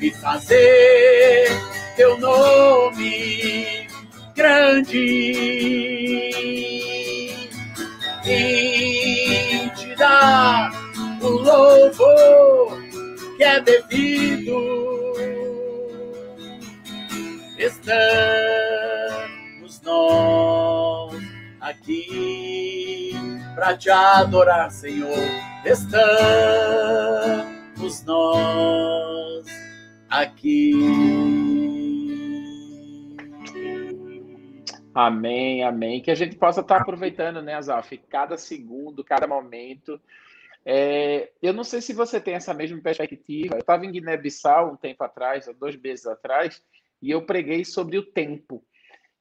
[0.01, 1.49] e fazer
[1.97, 3.87] teu nome
[4.35, 4.99] grande
[8.27, 10.73] e te dar
[11.21, 12.83] o louvor
[13.37, 14.55] que é devido.
[17.59, 18.15] Estamos
[19.83, 20.84] nós
[21.65, 23.13] aqui
[23.55, 25.17] para te adorar, Senhor.
[25.65, 26.05] Estamos
[28.05, 29.47] nós
[30.11, 30.75] aqui.
[34.95, 36.03] Amém, amém.
[36.03, 39.99] Que a gente possa estar aproveitando, né, Azaf, cada segundo, cada momento.
[40.67, 43.55] É, eu não sei se você tem essa mesma perspectiva.
[43.55, 46.63] Eu estava em Guiné-Bissau um tempo atrás, dois meses atrás,
[47.01, 48.63] e eu preguei sobre o tempo.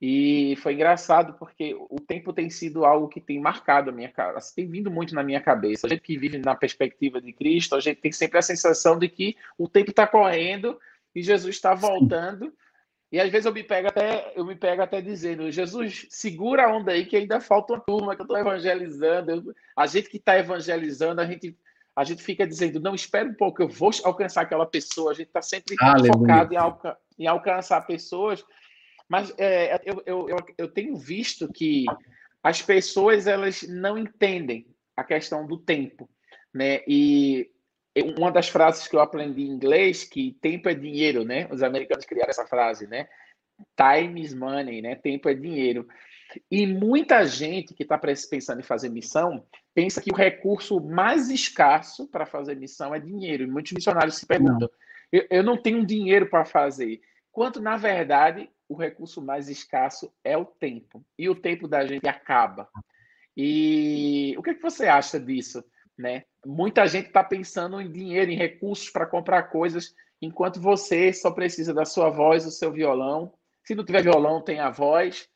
[0.06, 4.38] E foi engraçado porque o tempo tem sido algo que tem marcado a minha cara,
[4.54, 5.88] tem vindo muito na minha cabeça.
[5.88, 9.08] A gente que vive na perspectiva de Cristo, a gente tem sempre a sensação de
[9.08, 10.78] que o tempo está correndo
[11.16, 12.54] e Jesus está voltando.
[13.14, 16.76] E às vezes eu me pego até, eu me pego até dizendo, Jesus, segura a
[16.76, 19.32] onda aí que ainda falta uma turma que eu estou evangelizando.
[19.32, 19.43] Eu,
[19.74, 21.58] a gente que está evangelizando, a gente,
[21.95, 25.12] a gente fica dizendo, não, espera um pouco, eu vou alcançar aquela pessoa.
[25.12, 26.12] A gente está sempre Aleluia.
[26.12, 28.43] focado em, alca em, alcançar pessoas.
[29.14, 31.86] Mas é, eu, eu, eu, eu tenho visto que
[32.41, 34.66] as pessoas elas não entendem
[34.97, 36.09] a questão do tempo.
[36.51, 36.82] Né?
[36.88, 37.47] E
[38.18, 41.47] uma das frases que eu aprendi em inglês que tempo é dinheiro, né?
[41.51, 43.07] Os americanos criaram essa frase, né?
[43.78, 44.95] Time is money, né?
[44.95, 45.88] Tempo é dinheiro.
[46.49, 49.45] E muita gente que está pensando em fazer missão
[49.76, 53.43] pensa que o recurso mais escasso para fazer missão é dinheiro.
[53.43, 54.70] E muitos missionários se perguntam: não.
[55.11, 56.99] Eu, eu não tenho dinheiro para fazer.
[57.32, 61.03] Quanto, na verdade, o recurso mais escasso é o tempo.
[61.17, 62.67] E o tempo da gente acaba.
[63.36, 65.63] E o que, é que você acha disso?
[65.97, 66.24] né?
[66.45, 71.74] Muita gente está pensando em dinheiro, em recursos para comprar coisas, enquanto você só precisa
[71.74, 73.34] da sua voz, do seu violão.
[73.63, 75.28] Se não tiver violão, tem a voz.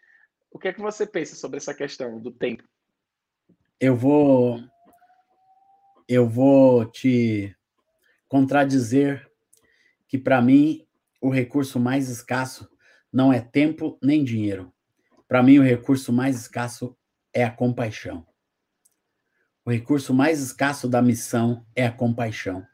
[0.51, 2.63] O que é que você pensa sobre essa questão do tempo?
[3.79, 4.59] Eu vou
[6.07, 7.53] eu vou te
[8.29, 9.29] contradizer
[10.07, 10.88] que para mim
[11.21, 12.69] o recurso mais escasso
[13.12, 14.74] não é tempo nem dinheiro.
[15.28, 16.95] Para mim o recurso mais escasso
[17.34, 18.26] é a compaixão.
[19.66, 22.66] O recurso mais escasso da missão é a compaixão.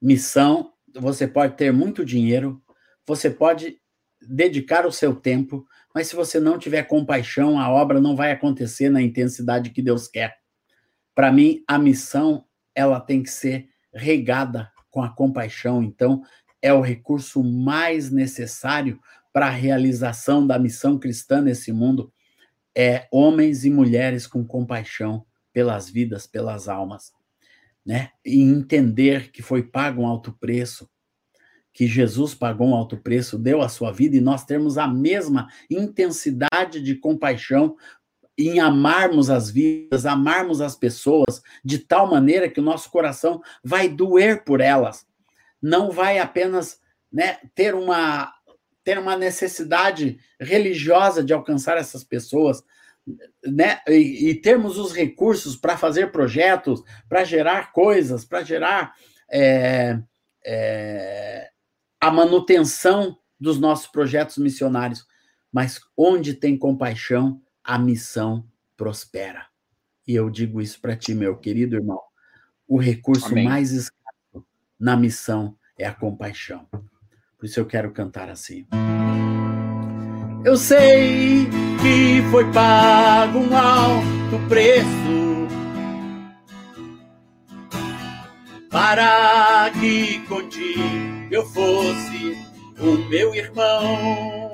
[0.00, 2.62] Missão, você pode ter muito dinheiro,
[3.06, 3.80] você pode
[4.20, 8.90] dedicar o seu tempo, mas se você não tiver compaixão, a obra não vai acontecer
[8.90, 10.36] na intensidade que Deus quer.
[11.14, 12.44] Para mim, a missão,
[12.74, 15.82] ela tem que ser regada com a compaixão.
[15.82, 16.22] Então,
[16.62, 19.00] é o recurso mais necessário
[19.32, 22.12] para a realização da missão cristã nesse mundo
[22.74, 27.12] é homens e mulheres com compaixão pelas vidas, pelas almas,
[27.84, 28.10] né?
[28.24, 30.88] E entender que foi pago um alto preço,
[31.72, 35.48] que Jesus pagou um alto preço, deu a sua vida e nós temos a mesma
[35.68, 37.76] intensidade de compaixão
[38.38, 43.88] em amarmos as vidas, amarmos as pessoas de tal maneira que o nosso coração vai
[43.88, 45.06] doer por elas.
[45.62, 46.80] Não vai apenas,
[47.12, 48.32] né, ter uma
[48.82, 52.64] ter uma necessidade religiosa de alcançar essas pessoas,
[53.44, 58.94] né, e, e termos os recursos para fazer projetos, para gerar coisas, para gerar
[59.30, 60.00] é,
[60.44, 61.50] é,
[62.00, 65.06] a manutenção dos nossos projetos missionários.
[65.52, 68.46] Mas onde tem compaixão, a missão
[68.76, 69.46] prospera.
[70.06, 72.00] E eu digo isso para ti, meu querido irmão.
[72.66, 73.44] O recurso Amém.
[73.44, 73.90] mais
[74.80, 76.66] na missão é a compaixão.
[77.38, 78.66] Por isso eu quero cantar assim.
[80.44, 81.46] Eu sei
[81.80, 85.48] que foi pago um alto preço
[88.70, 92.38] para que contigo eu fosse
[92.78, 94.50] o meu irmão.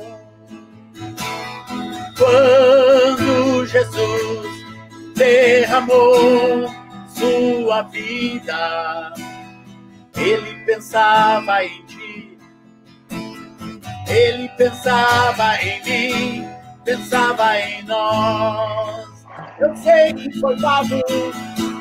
[2.19, 4.65] Quando Jesus
[5.15, 6.69] derramou
[7.09, 9.15] sua vida,
[10.17, 11.87] ele pensava em
[14.09, 16.49] ele pensava em mim,
[16.85, 19.27] pensava em nós.
[19.59, 21.01] Eu sei que foi pago,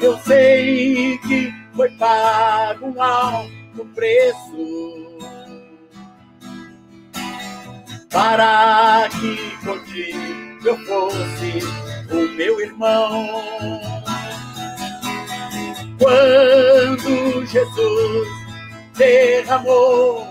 [0.01, 5.17] eu sei que foi pago um alto preço
[8.09, 11.59] para que contigo eu fosse
[12.11, 13.43] o meu irmão.
[16.05, 18.27] Quando Jesus
[18.95, 20.27] derramou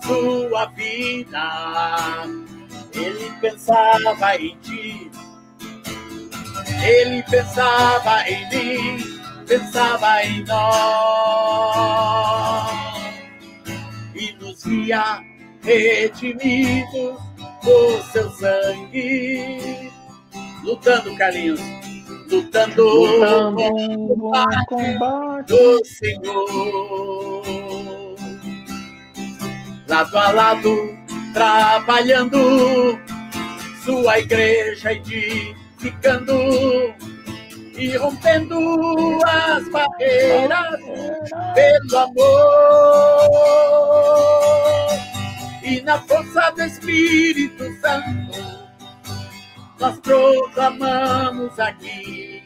[0.00, 2.22] sua vida.
[2.94, 5.10] Ele pensava em ti,
[6.84, 10.70] ele pensava em mim, pensava em nós
[14.14, 15.20] e nos via
[15.64, 17.18] redimidos
[17.64, 19.90] por seu sangue.
[20.62, 21.60] Lutando, Carlinhos,
[22.30, 27.42] lutando, lutando com o combate do Senhor.
[29.88, 30.98] Lado a lado,
[31.32, 32.98] trabalhando,
[33.84, 36.34] sua igreja edificando
[37.76, 40.80] e rompendo as barreiras
[41.54, 43.28] pelo amor
[45.62, 48.57] e na força do Espírito Santo
[49.78, 52.42] nós proclamamos aqui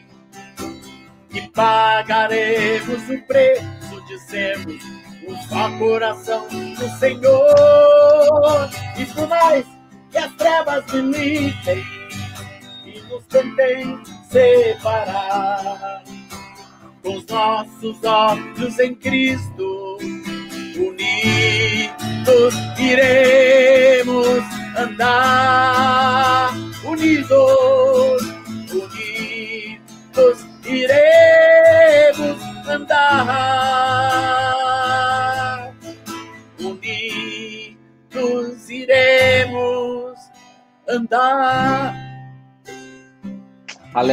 [1.29, 4.83] que pagaremos o preço de sermos
[5.27, 8.69] um só coração do Senhor.
[8.97, 9.65] E por mais
[10.11, 11.83] que as trevas militem
[12.85, 16.03] e nos tentem separar.
[17.01, 19.97] Com os nossos olhos em Cristo
[20.77, 23.22] unidos iremos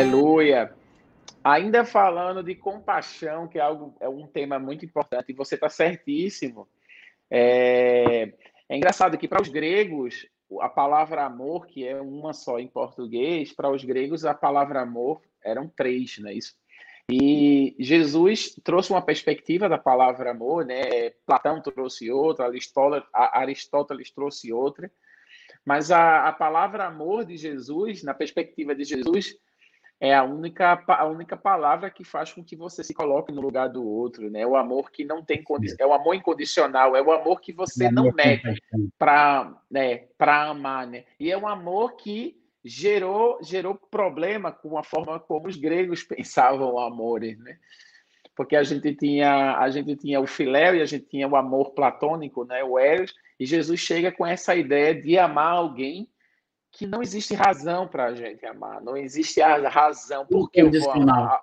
[0.01, 0.74] Aleluia.
[1.44, 5.68] Ainda falando de compaixão, que é algo é um tema muito importante, e você está
[5.68, 6.66] certíssimo.
[7.30, 8.32] É,
[8.68, 10.26] é engraçado que para os gregos
[10.61, 15.20] a palavra amor, que é uma só em português, para os gregos a palavra amor
[15.44, 16.55] eram três, não é isso?
[17.11, 21.11] E Jesus trouxe uma perspectiva da palavra amor, né?
[21.26, 22.51] Platão trouxe outra,
[23.12, 24.90] Aristóteles, trouxe outra,
[25.64, 29.36] mas a, a palavra amor de Jesus, na perspectiva de Jesus,
[30.01, 33.68] é a única, a única palavra que faz com que você se coloque no lugar
[33.68, 34.46] do outro, né?
[34.46, 37.90] O amor que não tem condição, é o amor incondicional, é o amor que você
[37.90, 38.62] não mede
[38.98, 41.05] para né, para amar, né?
[41.18, 46.72] E é um amor que gerou gerou problema com a forma como os gregos pensavam
[46.72, 47.59] o amor, né?
[48.34, 51.72] Porque a gente tinha a gente tinha o filéu e a gente tinha o amor
[51.72, 52.64] platônico, né?
[52.64, 56.09] O eros, e Jesus chega com essa ideia de amar alguém
[56.72, 60.92] que não existe razão para a gente amar, não existe a razão porque eu vou
[60.92, 61.42] amar.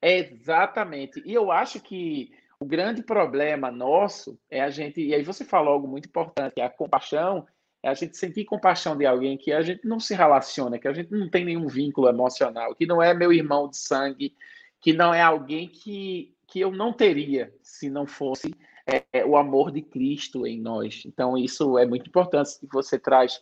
[0.00, 1.22] É, exatamente.
[1.24, 5.74] E eu acho que o grande problema nosso é a gente, e aí você falou
[5.74, 7.46] algo muito importante, é a compaixão,
[7.82, 10.92] é a gente sentir compaixão de alguém que a gente não se relaciona, que a
[10.92, 14.34] gente não tem nenhum vínculo emocional, que não é meu irmão de sangue,
[14.80, 18.54] que não é alguém que, que eu não teria se não fosse
[19.12, 21.02] é o amor de Cristo em nós.
[21.06, 23.40] Então, isso é muito importante que você traz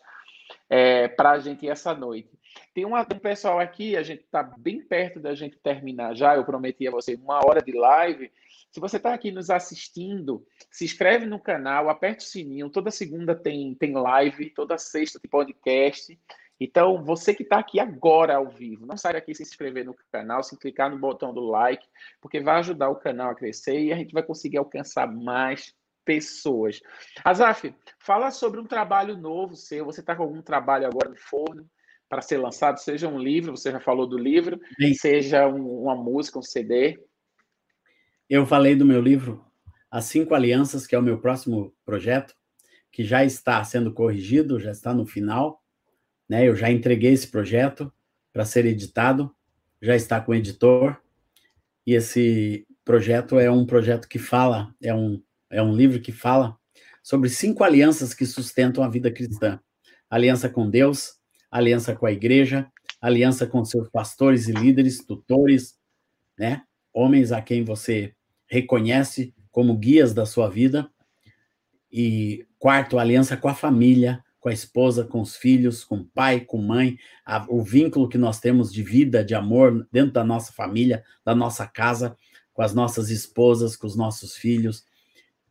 [0.68, 2.38] é, para a gente essa noite.
[2.74, 6.36] Tem um pessoal aqui, a gente está bem perto da gente terminar já.
[6.36, 8.30] Eu prometi a você uma hora de live.
[8.70, 12.70] Se você está aqui nos assistindo, se inscreve no canal, aperte o sininho.
[12.70, 16.18] Toda segunda tem, tem live, toda sexta tem podcast.
[16.60, 19.94] Então, você que está aqui agora ao vivo, não sai daqui sem se inscrever no
[20.10, 21.86] canal, sem clicar no botão do like,
[22.20, 25.72] porque vai ajudar o canal a crescer e a gente vai conseguir alcançar mais
[26.08, 26.80] pessoas.
[27.22, 29.84] Azaf, fala sobre um trabalho novo seu.
[29.84, 31.68] Você está com algum trabalho agora no forno
[32.08, 32.78] para ser lançado?
[32.78, 34.58] Seja um livro, você já falou do livro,
[34.98, 36.98] seja um, uma música, um CD.
[38.26, 39.44] Eu falei do meu livro
[39.90, 42.34] As Cinco Alianças, que é o meu próximo projeto,
[42.90, 45.62] que já está sendo corrigido, já está no final.
[46.26, 46.48] Né?
[46.48, 47.92] Eu já entreguei esse projeto
[48.32, 49.30] para ser editado,
[49.82, 50.98] já está com o editor.
[51.86, 56.56] E esse projeto é um projeto que fala, é um é um livro que fala
[57.02, 59.60] sobre cinco alianças que sustentam a vida cristã:
[60.10, 61.14] aliança com Deus,
[61.50, 62.70] aliança com a igreja,
[63.00, 65.76] aliança com seus pastores e líderes, tutores,
[66.38, 66.62] né?
[66.92, 68.14] Homens a quem você
[68.46, 70.90] reconhece como guias da sua vida.
[71.90, 76.40] E quarto, aliança com a família, com a esposa, com os filhos, com o pai,
[76.40, 80.52] com mãe, a, o vínculo que nós temos de vida, de amor dentro da nossa
[80.52, 82.16] família, da nossa casa,
[82.52, 84.84] com as nossas esposas, com os nossos filhos,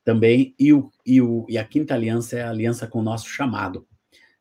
[0.08, 3.28] também, e, o, e, o, e a quinta aliança é a aliança com o nosso
[3.28, 3.86] chamado,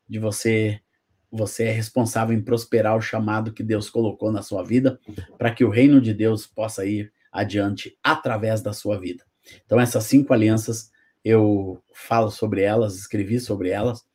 [0.08, 0.80] de você
[1.28, 5.00] você é responsável em prosperar o chamado que Deus colocou na sua vida,
[5.36, 9.24] para que o reino de Deus possa ir adiante através da sua vida.
[9.64, 10.92] Então, essas cinco alianças,
[11.24, 14.06] eu falo sobre elas, escrevi sobre elas,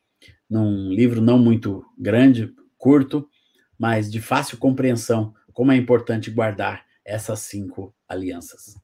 [0.48, 3.28] num livro não muito grande, curto,
[3.78, 8.74] mas de fácil compreensão, como é importante guardar essas cinco alianças.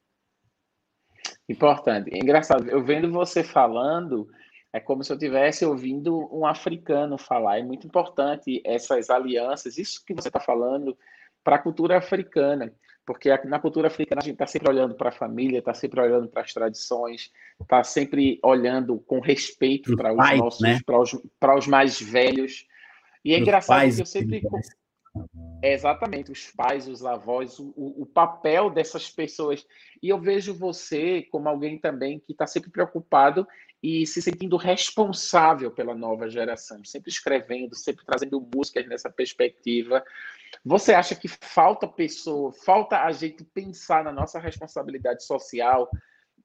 [1.47, 2.13] Importante.
[2.13, 4.27] É engraçado, eu vendo você falando,
[4.71, 7.59] é como se eu estivesse ouvindo um africano falar.
[7.59, 10.97] É muito importante essas alianças, isso que você está falando,
[11.43, 12.71] para a cultura africana.
[13.05, 16.27] Porque na cultura africana a gente está sempre olhando para a família, está sempre olhando
[16.27, 20.79] para as tradições, está sempre olhando com respeito para os pais, nossos, né?
[20.85, 22.67] para, os, os mais velhos.
[23.25, 24.43] E é engraçado que eu sempre.
[25.61, 29.65] É exatamente, os pais, os avós, o, o, papel dessas pessoas.
[30.01, 33.45] E eu vejo você como alguém também que está sempre preocupado
[33.83, 40.03] e se sentindo responsável pela nova geração, sempre escrevendo, sempre trazendo músicas nessa perspectiva.
[40.63, 45.89] Você acha que falta pessoa, falta a gente pensar na nossa responsabilidade social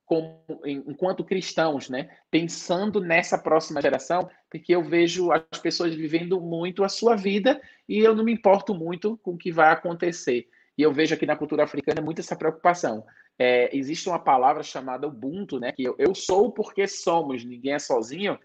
[0.04, 2.10] como, enquanto cristãos, né?
[2.30, 7.98] Pensando nessa próxima geração, porque eu vejo as pessoas vivendo muito a sua vida e
[7.98, 10.46] eu não me importo muito com o que vai acontecer.
[10.76, 13.04] E eu vejo aqui na cultura africana muito essa preocupação.
[13.38, 15.72] É, existe uma palavra chamada Ubuntu, né?
[15.72, 18.38] Que eu, eu sou porque somos, ninguém é sozinho.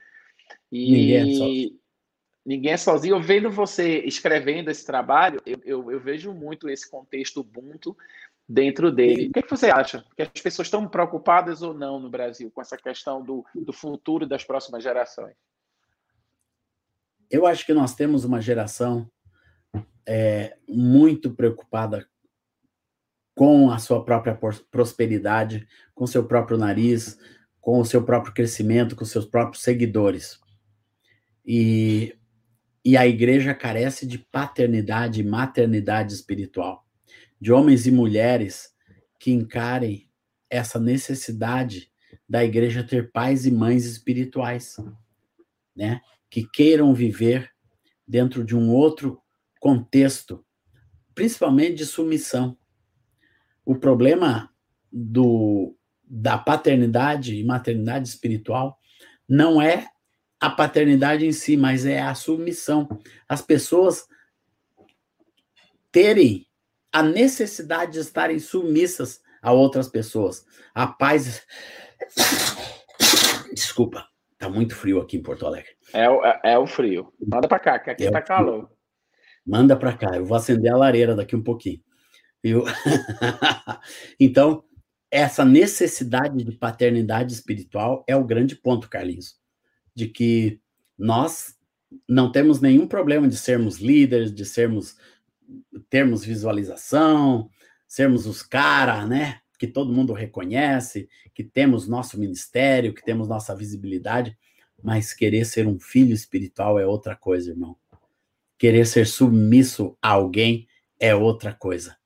[0.71, 1.79] E ninguém é sozinho.
[2.45, 3.15] Ninguém é sozinho.
[3.15, 7.95] Eu vendo você escrevendo esse trabalho, eu, eu, eu vejo muito esse contexto Ubuntu
[8.49, 9.27] dentro dele.
[9.27, 10.03] O que, é que você acha?
[10.15, 14.25] Que as pessoas estão preocupadas ou não no Brasil com essa questão do, do futuro
[14.25, 15.35] das próximas gerações?
[17.29, 19.07] Eu acho que nós temos uma geração
[20.07, 22.09] é, muito preocupada
[23.35, 24.37] com a sua própria
[24.71, 27.19] prosperidade, com seu próprio nariz,
[27.61, 30.39] com o seu próprio crescimento, com seus próprios seguidores.
[31.45, 32.17] E,
[32.83, 36.83] e a igreja carece de paternidade e maternidade espiritual,
[37.39, 38.69] de homens e mulheres
[39.19, 40.09] que encarem
[40.49, 41.91] essa necessidade
[42.27, 44.77] da igreja ter pais e mães espirituais,
[45.75, 46.01] né?
[46.29, 47.51] Que queiram viver
[48.07, 49.21] dentro de um outro
[49.59, 50.45] contexto,
[51.13, 52.57] principalmente de submissão
[53.69, 54.51] o problema
[54.91, 58.79] do, da paternidade e maternidade espiritual
[59.27, 59.85] não é
[60.39, 62.89] a paternidade em si, mas é a submissão.
[63.27, 64.07] As pessoas
[65.91, 66.47] terem
[66.91, 70.45] a necessidade de estarem submissas a outras pessoas.
[70.73, 71.45] A paz.
[73.53, 75.71] Desculpa, tá muito frio aqui em Porto Alegre.
[75.93, 77.13] É, o, é, é o frio.
[77.19, 78.69] Manda para cá, que aqui é tá calor.
[79.45, 81.81] Manda para cá, eu vou acender a lareira daqui um pouquinho.
[82.43, 82.63] Viu?
[84.19, 84.63] então,
[85.11, 89.37] essa necessidade de paternidade espiritual é o grande ponto, Carlinhos,
[89.95, 90.61] de que
[90.97, 91.55] nós
[92.07, 94.95] não temos nenhum problema de sermos líderes, de sermos
[95.89, 97.49] termos visualização,
[97.87, 99.39] sermos os cara, né?
[99.57, 104.37] Que todo mundo reconhece, que temos nosso ministério, que temos nossa visibilidade,
[104.81, 107.75] mas querer ser um filho espiritual é outra coisa, irmão.
[108.57, 110.67] Querer ser submisso a alguém
[110.99, 111.97] é outra coisa.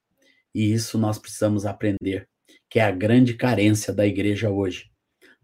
[0.54, 2.30] E isso nós precisamos aprender,
[2.70, 4.92] que é a grande carência da igreja hoje.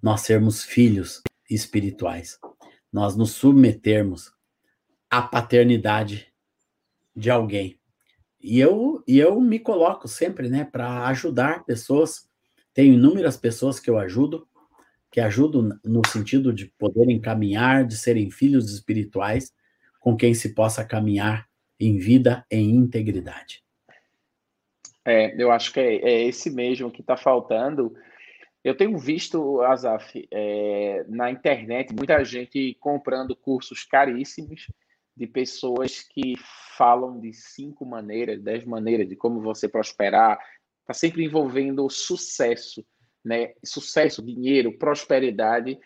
[0.01, 2.37] Nós sermos filhos espirituais.
[2.91, 4.31] Nós nos submetermos
[5.09, 6.31] à paternidade
[7.15, 7.78] de alguém.
[8.41, 12.27] E eu, e eu me coloco sempre, né, para ajudar pessoas.
[12.73, 14.47] Tenho inúmeras pessoas que eu ajudo,
[15.11, 19.51] que ajudam no sentido de poderem caminhar, de serem filhos espirituais,
[19.99, 21.47] com quem se possa caminhar
[21.79, 23.63] em vida em integridade.
[25.03, 27.95] É, eu acho que é, é esse mesmo que está faltando.
[28.63, 34.67] Eu tenho visto, Azaf, é, na internet, muita gente comprando cursos caríssimos
[35.19, 36.35] de pessoas que
[36.77, 40.39] falam de cinco maneiras, dez maneiras de como você prosperar.
[40.79, 42.85] Está sempre envolvendo sucesso,
[43.23, 43.53] né?
[43.61, 45.77] Sucesso, dinheiro, prosperidade.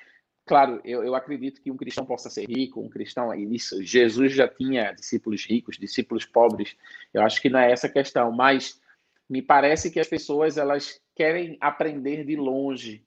[0.46, 4.48] Claro, eu, eu acredito que um cristão possa ser rico, um cristão, isso, Jesus já
[4.48, 6.76] tinha discípulos ricos, discípulos pobres.
[7.12, 8.80] Eu acho que não é essa a questão, mas
[9.28, 13.04] me parece que as pessoas elas querem aprender de longe.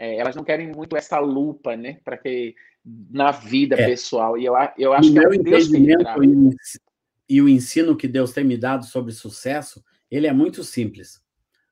[0.00, 3.84] É, elas não querem muito essa lupa, né, para que na vida é.
[3.84, 4.38] pessoal.
[4.38, 8.06] E eu, eu acho o que é meu é entendimento e, e o ensino que
[8.06, 11.20] Deus tem me dado sobre sucesso, ele é muito simples.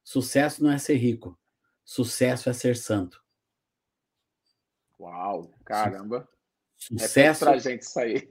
[0.03, 1.39] Sucesso não é ser rico.
[1.85, 3.23] Sucesso é ser santo.
[4.99, 6.29] Uau, caramba.
[6.77, 8.29] Sucesso para gente isso aí.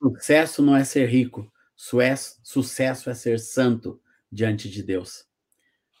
[0.00, 1.52] Sucesso não é ser rico.
[1.74, 5.26] Sucesso é ser santo diante de Deus.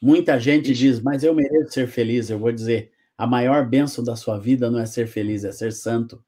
[0.00, 2.30] Muita gente diz, mas eu mereço ser feliz.
[2.30, 2.92] Eu vou dizer,
[3.22, 6.24] a maior bênção da sua vida não é ser feliz, é ser santo.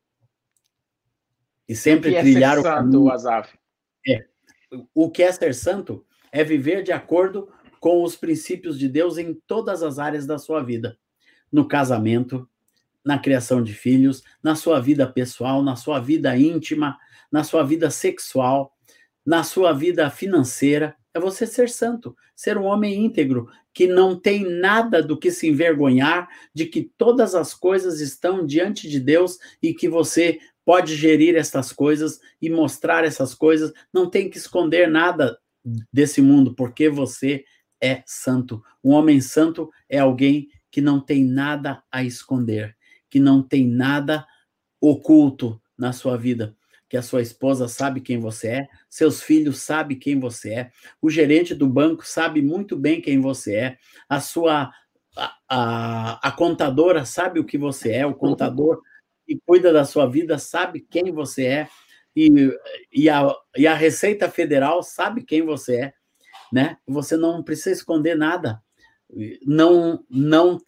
[1.68, 3.58] E sempre o que trilhar é ser o santo, Azaf?
[4.06, 4.24] É.
[4.94, 7.48] O que é ser santo é viver de acordo
[7.80, 10.96] com os princípios de Deus em todas as áreas da sua vida.
[11.50, 12.48] No casamento,
[13.04, 16.96] na criação de filhos, na sua vida pessoal, na sua vida íntima,
[17.28, 18.72] na sua vida sexual,
[19.26, 24.44] na sua vida financeira é você ser santo, ser um homem íntegro, que não tem
[24.44, 29.72] nada do que se envergonhar, de que todas as coisas estão diante de Deus e
[29.72, 35.38] que você pode gerir essas coisas e mostrar essas coisas, não tem que esconder nada
[35.92, 37.44] desse mundo, porque você
[37.80, 38.62] é santo.
[38.82, 42.76] Um homem santo é alguém que não tem nada a esconder,
[43.08, 44.26] que não tem nada
[44.80, 46.56] oculto na sua vida
[46.94, 50.70] que a sua esposa sabe quem você é, seus filhos sabem quem você é,
[51.02, 53.78] o gerente do banco sabe muito bem quem você é,
[54.08, 54.72] a sua
[55.16, 58.80] a, a, a contadora sabe o que você é, o contador
[59.26, 61.68] que cuida da sua vida sabe quem você é,
[62.14, 62.56] e,
[62.92, 65.94] e, a, e a Receita Federal sabe quem você é,
[66.52, 66.76] né?
[66.86, 68.62] Você não precisa esconder nada.
[69.44, 70.60] Não, não,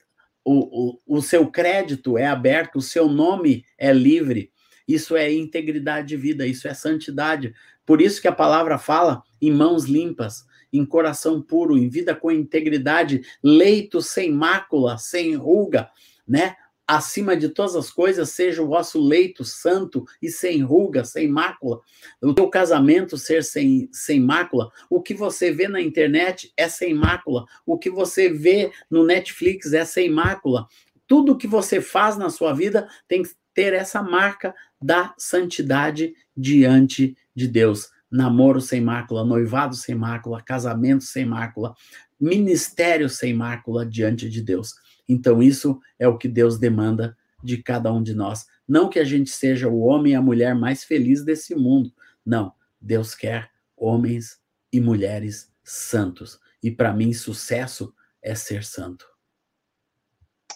[0.45, 4.51] o, o, o seu crédito é aberto, o seu nome é livre,
[4.87, 7.55] isso é integridade de vida, isso é santidade.
[7.85, 12.31] Por isso que a palavra fala em mãos limpas, em coração puro, em vida com
[12.31, 15.89] integridade, leito sem mácula, sem ruga,
[16.27, 16.57] né?
[16.89, 21.81] Acima de todas as coisas, seja o vosso leito santo e sem ruga, sem mácula.
[22.23, 24.71] O teu casamento ser sem, sem mácula.
[24.89, 27.45] O que você vê na internet é sem mácula.
[27.65, 30.69] O que você vê no Netflix é sem mácula.
[31.09, 37.17] Tudo que você faz na sua vida tem que ter essa marca da santidade diante
[37.35, 37.89] de Deus.
[38.11, 41.75] Namoro sem mácula, noivado sem mácula, casamento sem mácula,
[42.21, 44.75] ministério sem mácula diante de Deus.
[45.09, 48.45] Então, isso é o que Deus demanda de cada um de nós.
[48.69, 51.91] Não que a gente seja o homem e a mulher mais feliz desse mundo.
[52.25, 52.53] Não.
[52.79, 54.39] Deus quer homens
[54.71, 56.39] e mulheres santos.
[56.63, 59.16] E para mim, sucesso é ser santo.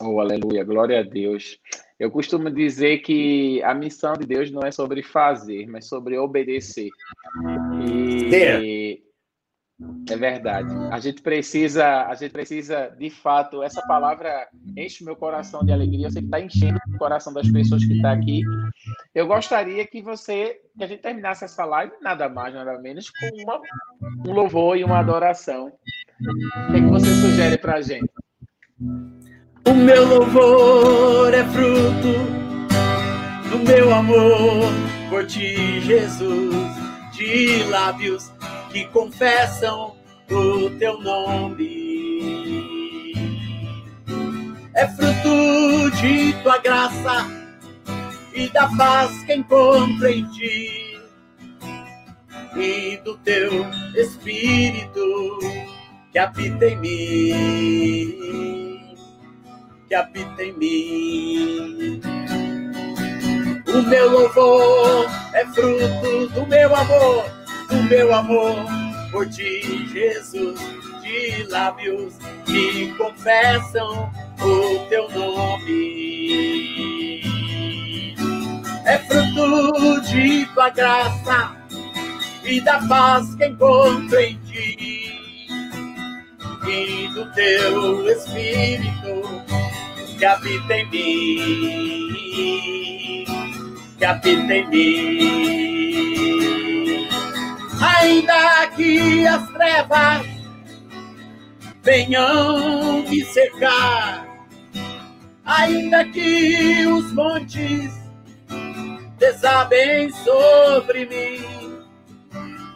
[0.03, 1.59] Oh, aleluia, glória a Deus.
[1.99, 6.89] Eu costumo dizer que a missão de Deus não é sobre fazer, mas sobre obedecer.
[7.85, 9.03] E
[10.11, 10.73] é verdade.
[10.91, 15.73] A gente precisa, a gente precisa, de fato, essa palavra enche o meu coração de
[15.73, 16.07] alegria.
[16.07, 18.43] Eu sei que está enchendo o coração das pessoas que estão tá aqui.
[19.15, 23.43] Eu gostaria que você, que a gente terminasse essa live, nada mais, nada menos, com
[23.43, 23.61] uma,
[24.27, 25.67] um louvor e uma adoração.
[25.69, 28.11] O que, é que você sugere para a gente?
[29.71, 32.13] O meu louvor é fruto
[33.51, 34.73] do meu amor
[35.09, 36.57] por ti, Jesus,
[37.13, 38.33] de lábios
[38.73, 39.95] que confessam
[40.29, 43.15] o teu nome.
[44.75, 47.29] É fruto de tua graça
[48.35, 51.01] e da paz que encontro em ti.
[52.57, 53.65] E do teu
[53.95, 55.39] Espírito
[56.11, 58.70] que habita em mim
[59.91, 62.01] que habita em mim.
[63.67, 67.25] O meu louvor é fruto do meu amor,
[67.69, 68.55] do meu amor
[69.11, 70.61] por ti, Jesus,
[71.03, 72.15] de lábios
[72.47, 74.09] que confessam
[74.41, 75.75] o teu nome.
[78.85, 81.57] É fruto de tua graça
[82.45, 85.19] e da paz que encontro em ti
[86.69, 89.60] e do teu Espírito
[90.21, 92.15] que habita em mim,
[93.99, 95.89] que habita em mim.
[97.81, 100.27] Ainda que as trevas
[101.83, 104.29] venham me cercar,
[105.47, 107.99] ainda que os montes
[109.19, 111.79] desabem sobre mim,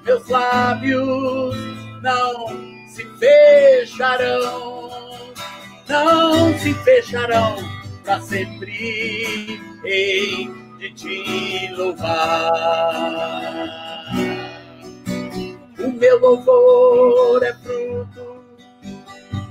[0.02, 1.54] meus lábios
[2.00, 2.46] não
[2.88, 5.03] se fecharão
[5.88, 7.56] não se fecharão
[8.04, 12.54] para sempre hei de te louvar.
[15.78, 18.44] O meu louvor é fruto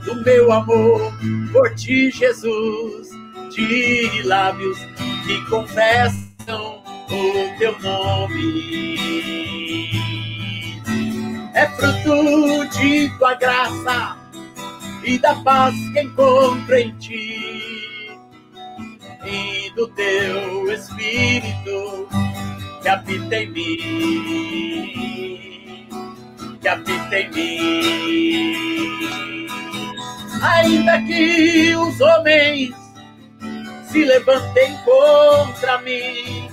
[0.05, 1.13] do meu amor
[1.51, 3.09] por ti, Jesus,
[3.51, 4.77] de lábios
[5.25, 8.83] que confessam o teu nome.
[11.53, 14.22] É fruto de tua graça
[15.03, 18.17] e da paz que encontro em ti.
[19.25, 22.07] E do teu Espírito
[22.81, 23.77] que habita em mim,
[26.61, 29.47] que habita em mim.
[30.41, 32.73] Ainda que os homens
[33.89, 36.49] se levantem contra mim,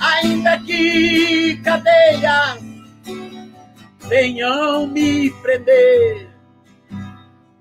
[0.00, 2.58] ainda que cadeias
[4.08, 6.29] venham me prender,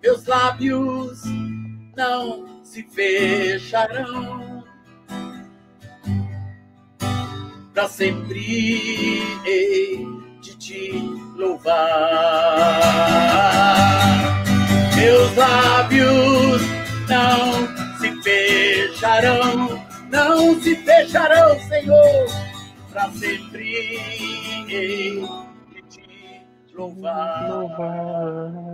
[0.01, 1.21] meus lábios
[1.95, 4.63] não se fecharão.
[7.73, 10.05] Para sempre hei
[10.41, 10.91] de te
[11.35, 11.79] louvar.
[14.95, 16.61] Meus lábios
[17.07, 17.67] não
[17.99, 22.25] se fecharão, não se fecharão, Senhor,
[22.91, 23.87] para sempre
[25.89, 27.49] te louvar.
[27.49, 28.69] louvar.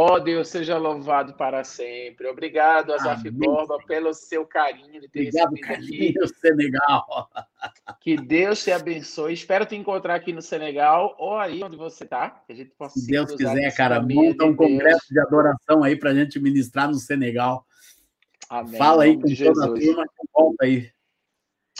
[0.00, 2.28] Ó oh, Deus, seja louvado para sempre.
[2.28, 6.34] Obrigado, Azaf Borba, pelo seu carinho de ter Obrigado, recebido aqui.
[6.38, 7.28] Senegal.
[8.00, 9.32] Que Deus te abençoe.
[9.32, 12.30] Espero te encontrar aqui no Senegal ou aí onde você está.
[12.30, 15.96] Que a gente possa Se Deus quiser, cara, monta um de congresso de adoração aí
[15.96, 17.66] para a gente ministrar no Senegal.
[18.48, 18.78] Amém.
[18.78, 20.92] Fala aí com toda a turma que volta aí.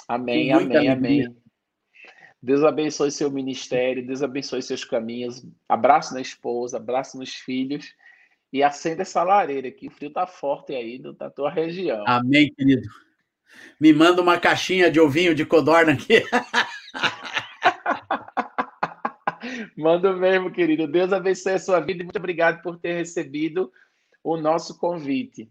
[0.09, 1.37] Amém, amém, amém.
[2.43, 5.47] Deus abençoe seu ministério, Deus abençoe seus caminhos.
[5.69, 7.95] Abraço na esposa, abraço nos filhos
[8.53, 12.05] e acenda essa lareira que o frio tá forte aí da tua região.
[12.07, 12.88] Amém, querido.
[13.80, 16.22] Me manda uma caixinha de ovinho de codorna aqui.
[19.76, 20.86] Manda mesmo, querido.
[20.86, 23.72] Deus abençoe a sua vida e muito obrigado por ter recebido
[24.22, 25.51] o nosso convite.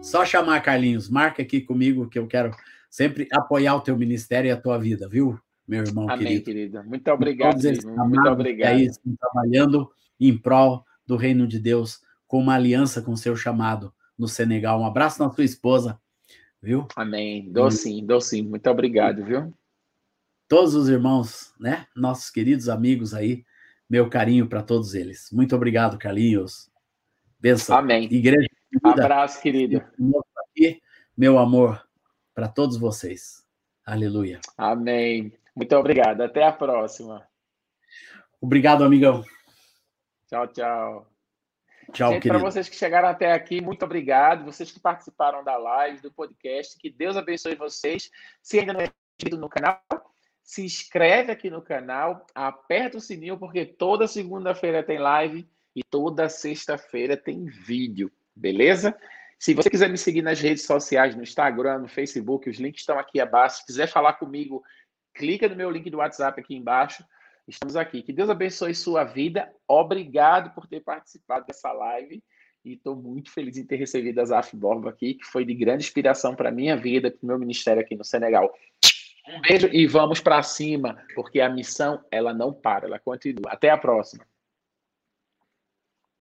[0.00, 1.08] Só chamar, Carlinhos.
[1.08, 2.52] Marca aqui comigo que eu quero
[2.88, 6.44] sempre apoiar o teu ministério e a tua vida, viu, meu irmão Amém, querido?
[6.44, 6.84] querido.
[6.84, 7.60] Muito obrigado.
[7.62, 8.76] Muito obrigado.
[8.76, 8.88] Aí,
[9.18, 9.90] trabalhando
[10.20, 14.80] em prol do reino de Deus com uma aliança com o seu chamado no Senegal.
[14.80, 16.00] Um abraço na sua esposa,
[16.60, 16.86] viu?
[16.96, 17.50] Amém.
[17.50, 18.42] Dou sim, dou sim.
[18.42, 19.52] Muito obrigado, viu?
[20.48, 21.86] Todos os irmãos, né?
[21.94, 23.44] Nossos queridos amigos aí,
[23.88, 25.30] meu carinho para todos eles.
[25.32, 26.70] Muito obrigado, Carlinhos.
[27.38, 27.76] Benção.
[27.76, 28.04] Amém.
[28.04, 28.48] Igreja.
[28.70, 29.82] Querida, Abraço, querido.
[31.16, 31.86] Meu amor
[32.34, 33.44] para todos vocês.
[33.84, 34.40] Aleluia.
[34.56, 35.32] Amém.
[35.54, 36.22] Muito obrigado.
[36.22, 37.26] Até a próxima.
[38.40, 39.22] Obrigado, amigão.
[40.32, 41.06] Tchau, tchau.
[41.92, 44.46] Tchau, Para vocês que chegaram até aqui, muito obrigado.
[44.46, 48.10] Vocês que participaram da live, do podcast, que Deus abençoe vocês.
[48.40, 49.78] Se ainda não é inscrito no canal,
[50.42, 56.30] se inscreve aqui no canal, aperta o sininho, porque toda segunda-feira tem live e toda
[56.30, 58.96] sexta-feira tem vídeo, beleza?
[59.38, 62.98] Se você quiser me seguir nas redes sociais, no Instagram, no Facebook, os links estão
[62.98, 63.58] aqui abaixo.
[63.58, 64.64] Se quiser falar comigo,
[65.12, 67.04] clica no meu link do WhatsApp aqui embaixo.
[67.46, 68.02] Estamos aqui.
[68.02, 69.52] Que Deus abençoe sua vida.
[69.66, 72.22] Obrigado por ter participado dessa live.
[72.64, 75.84] E estou muito feliz em ter recebido a Zaf Borba aqui, que foi de grande
[75.84, 78.52] inspiração para a minha vida, para o meu ministério aqui no Senegal.
[79.28, 83.50] Um beijo e vamos para cima, porque a missão ela não para, ela continua.
[83.50, 84.24] Até a próxima.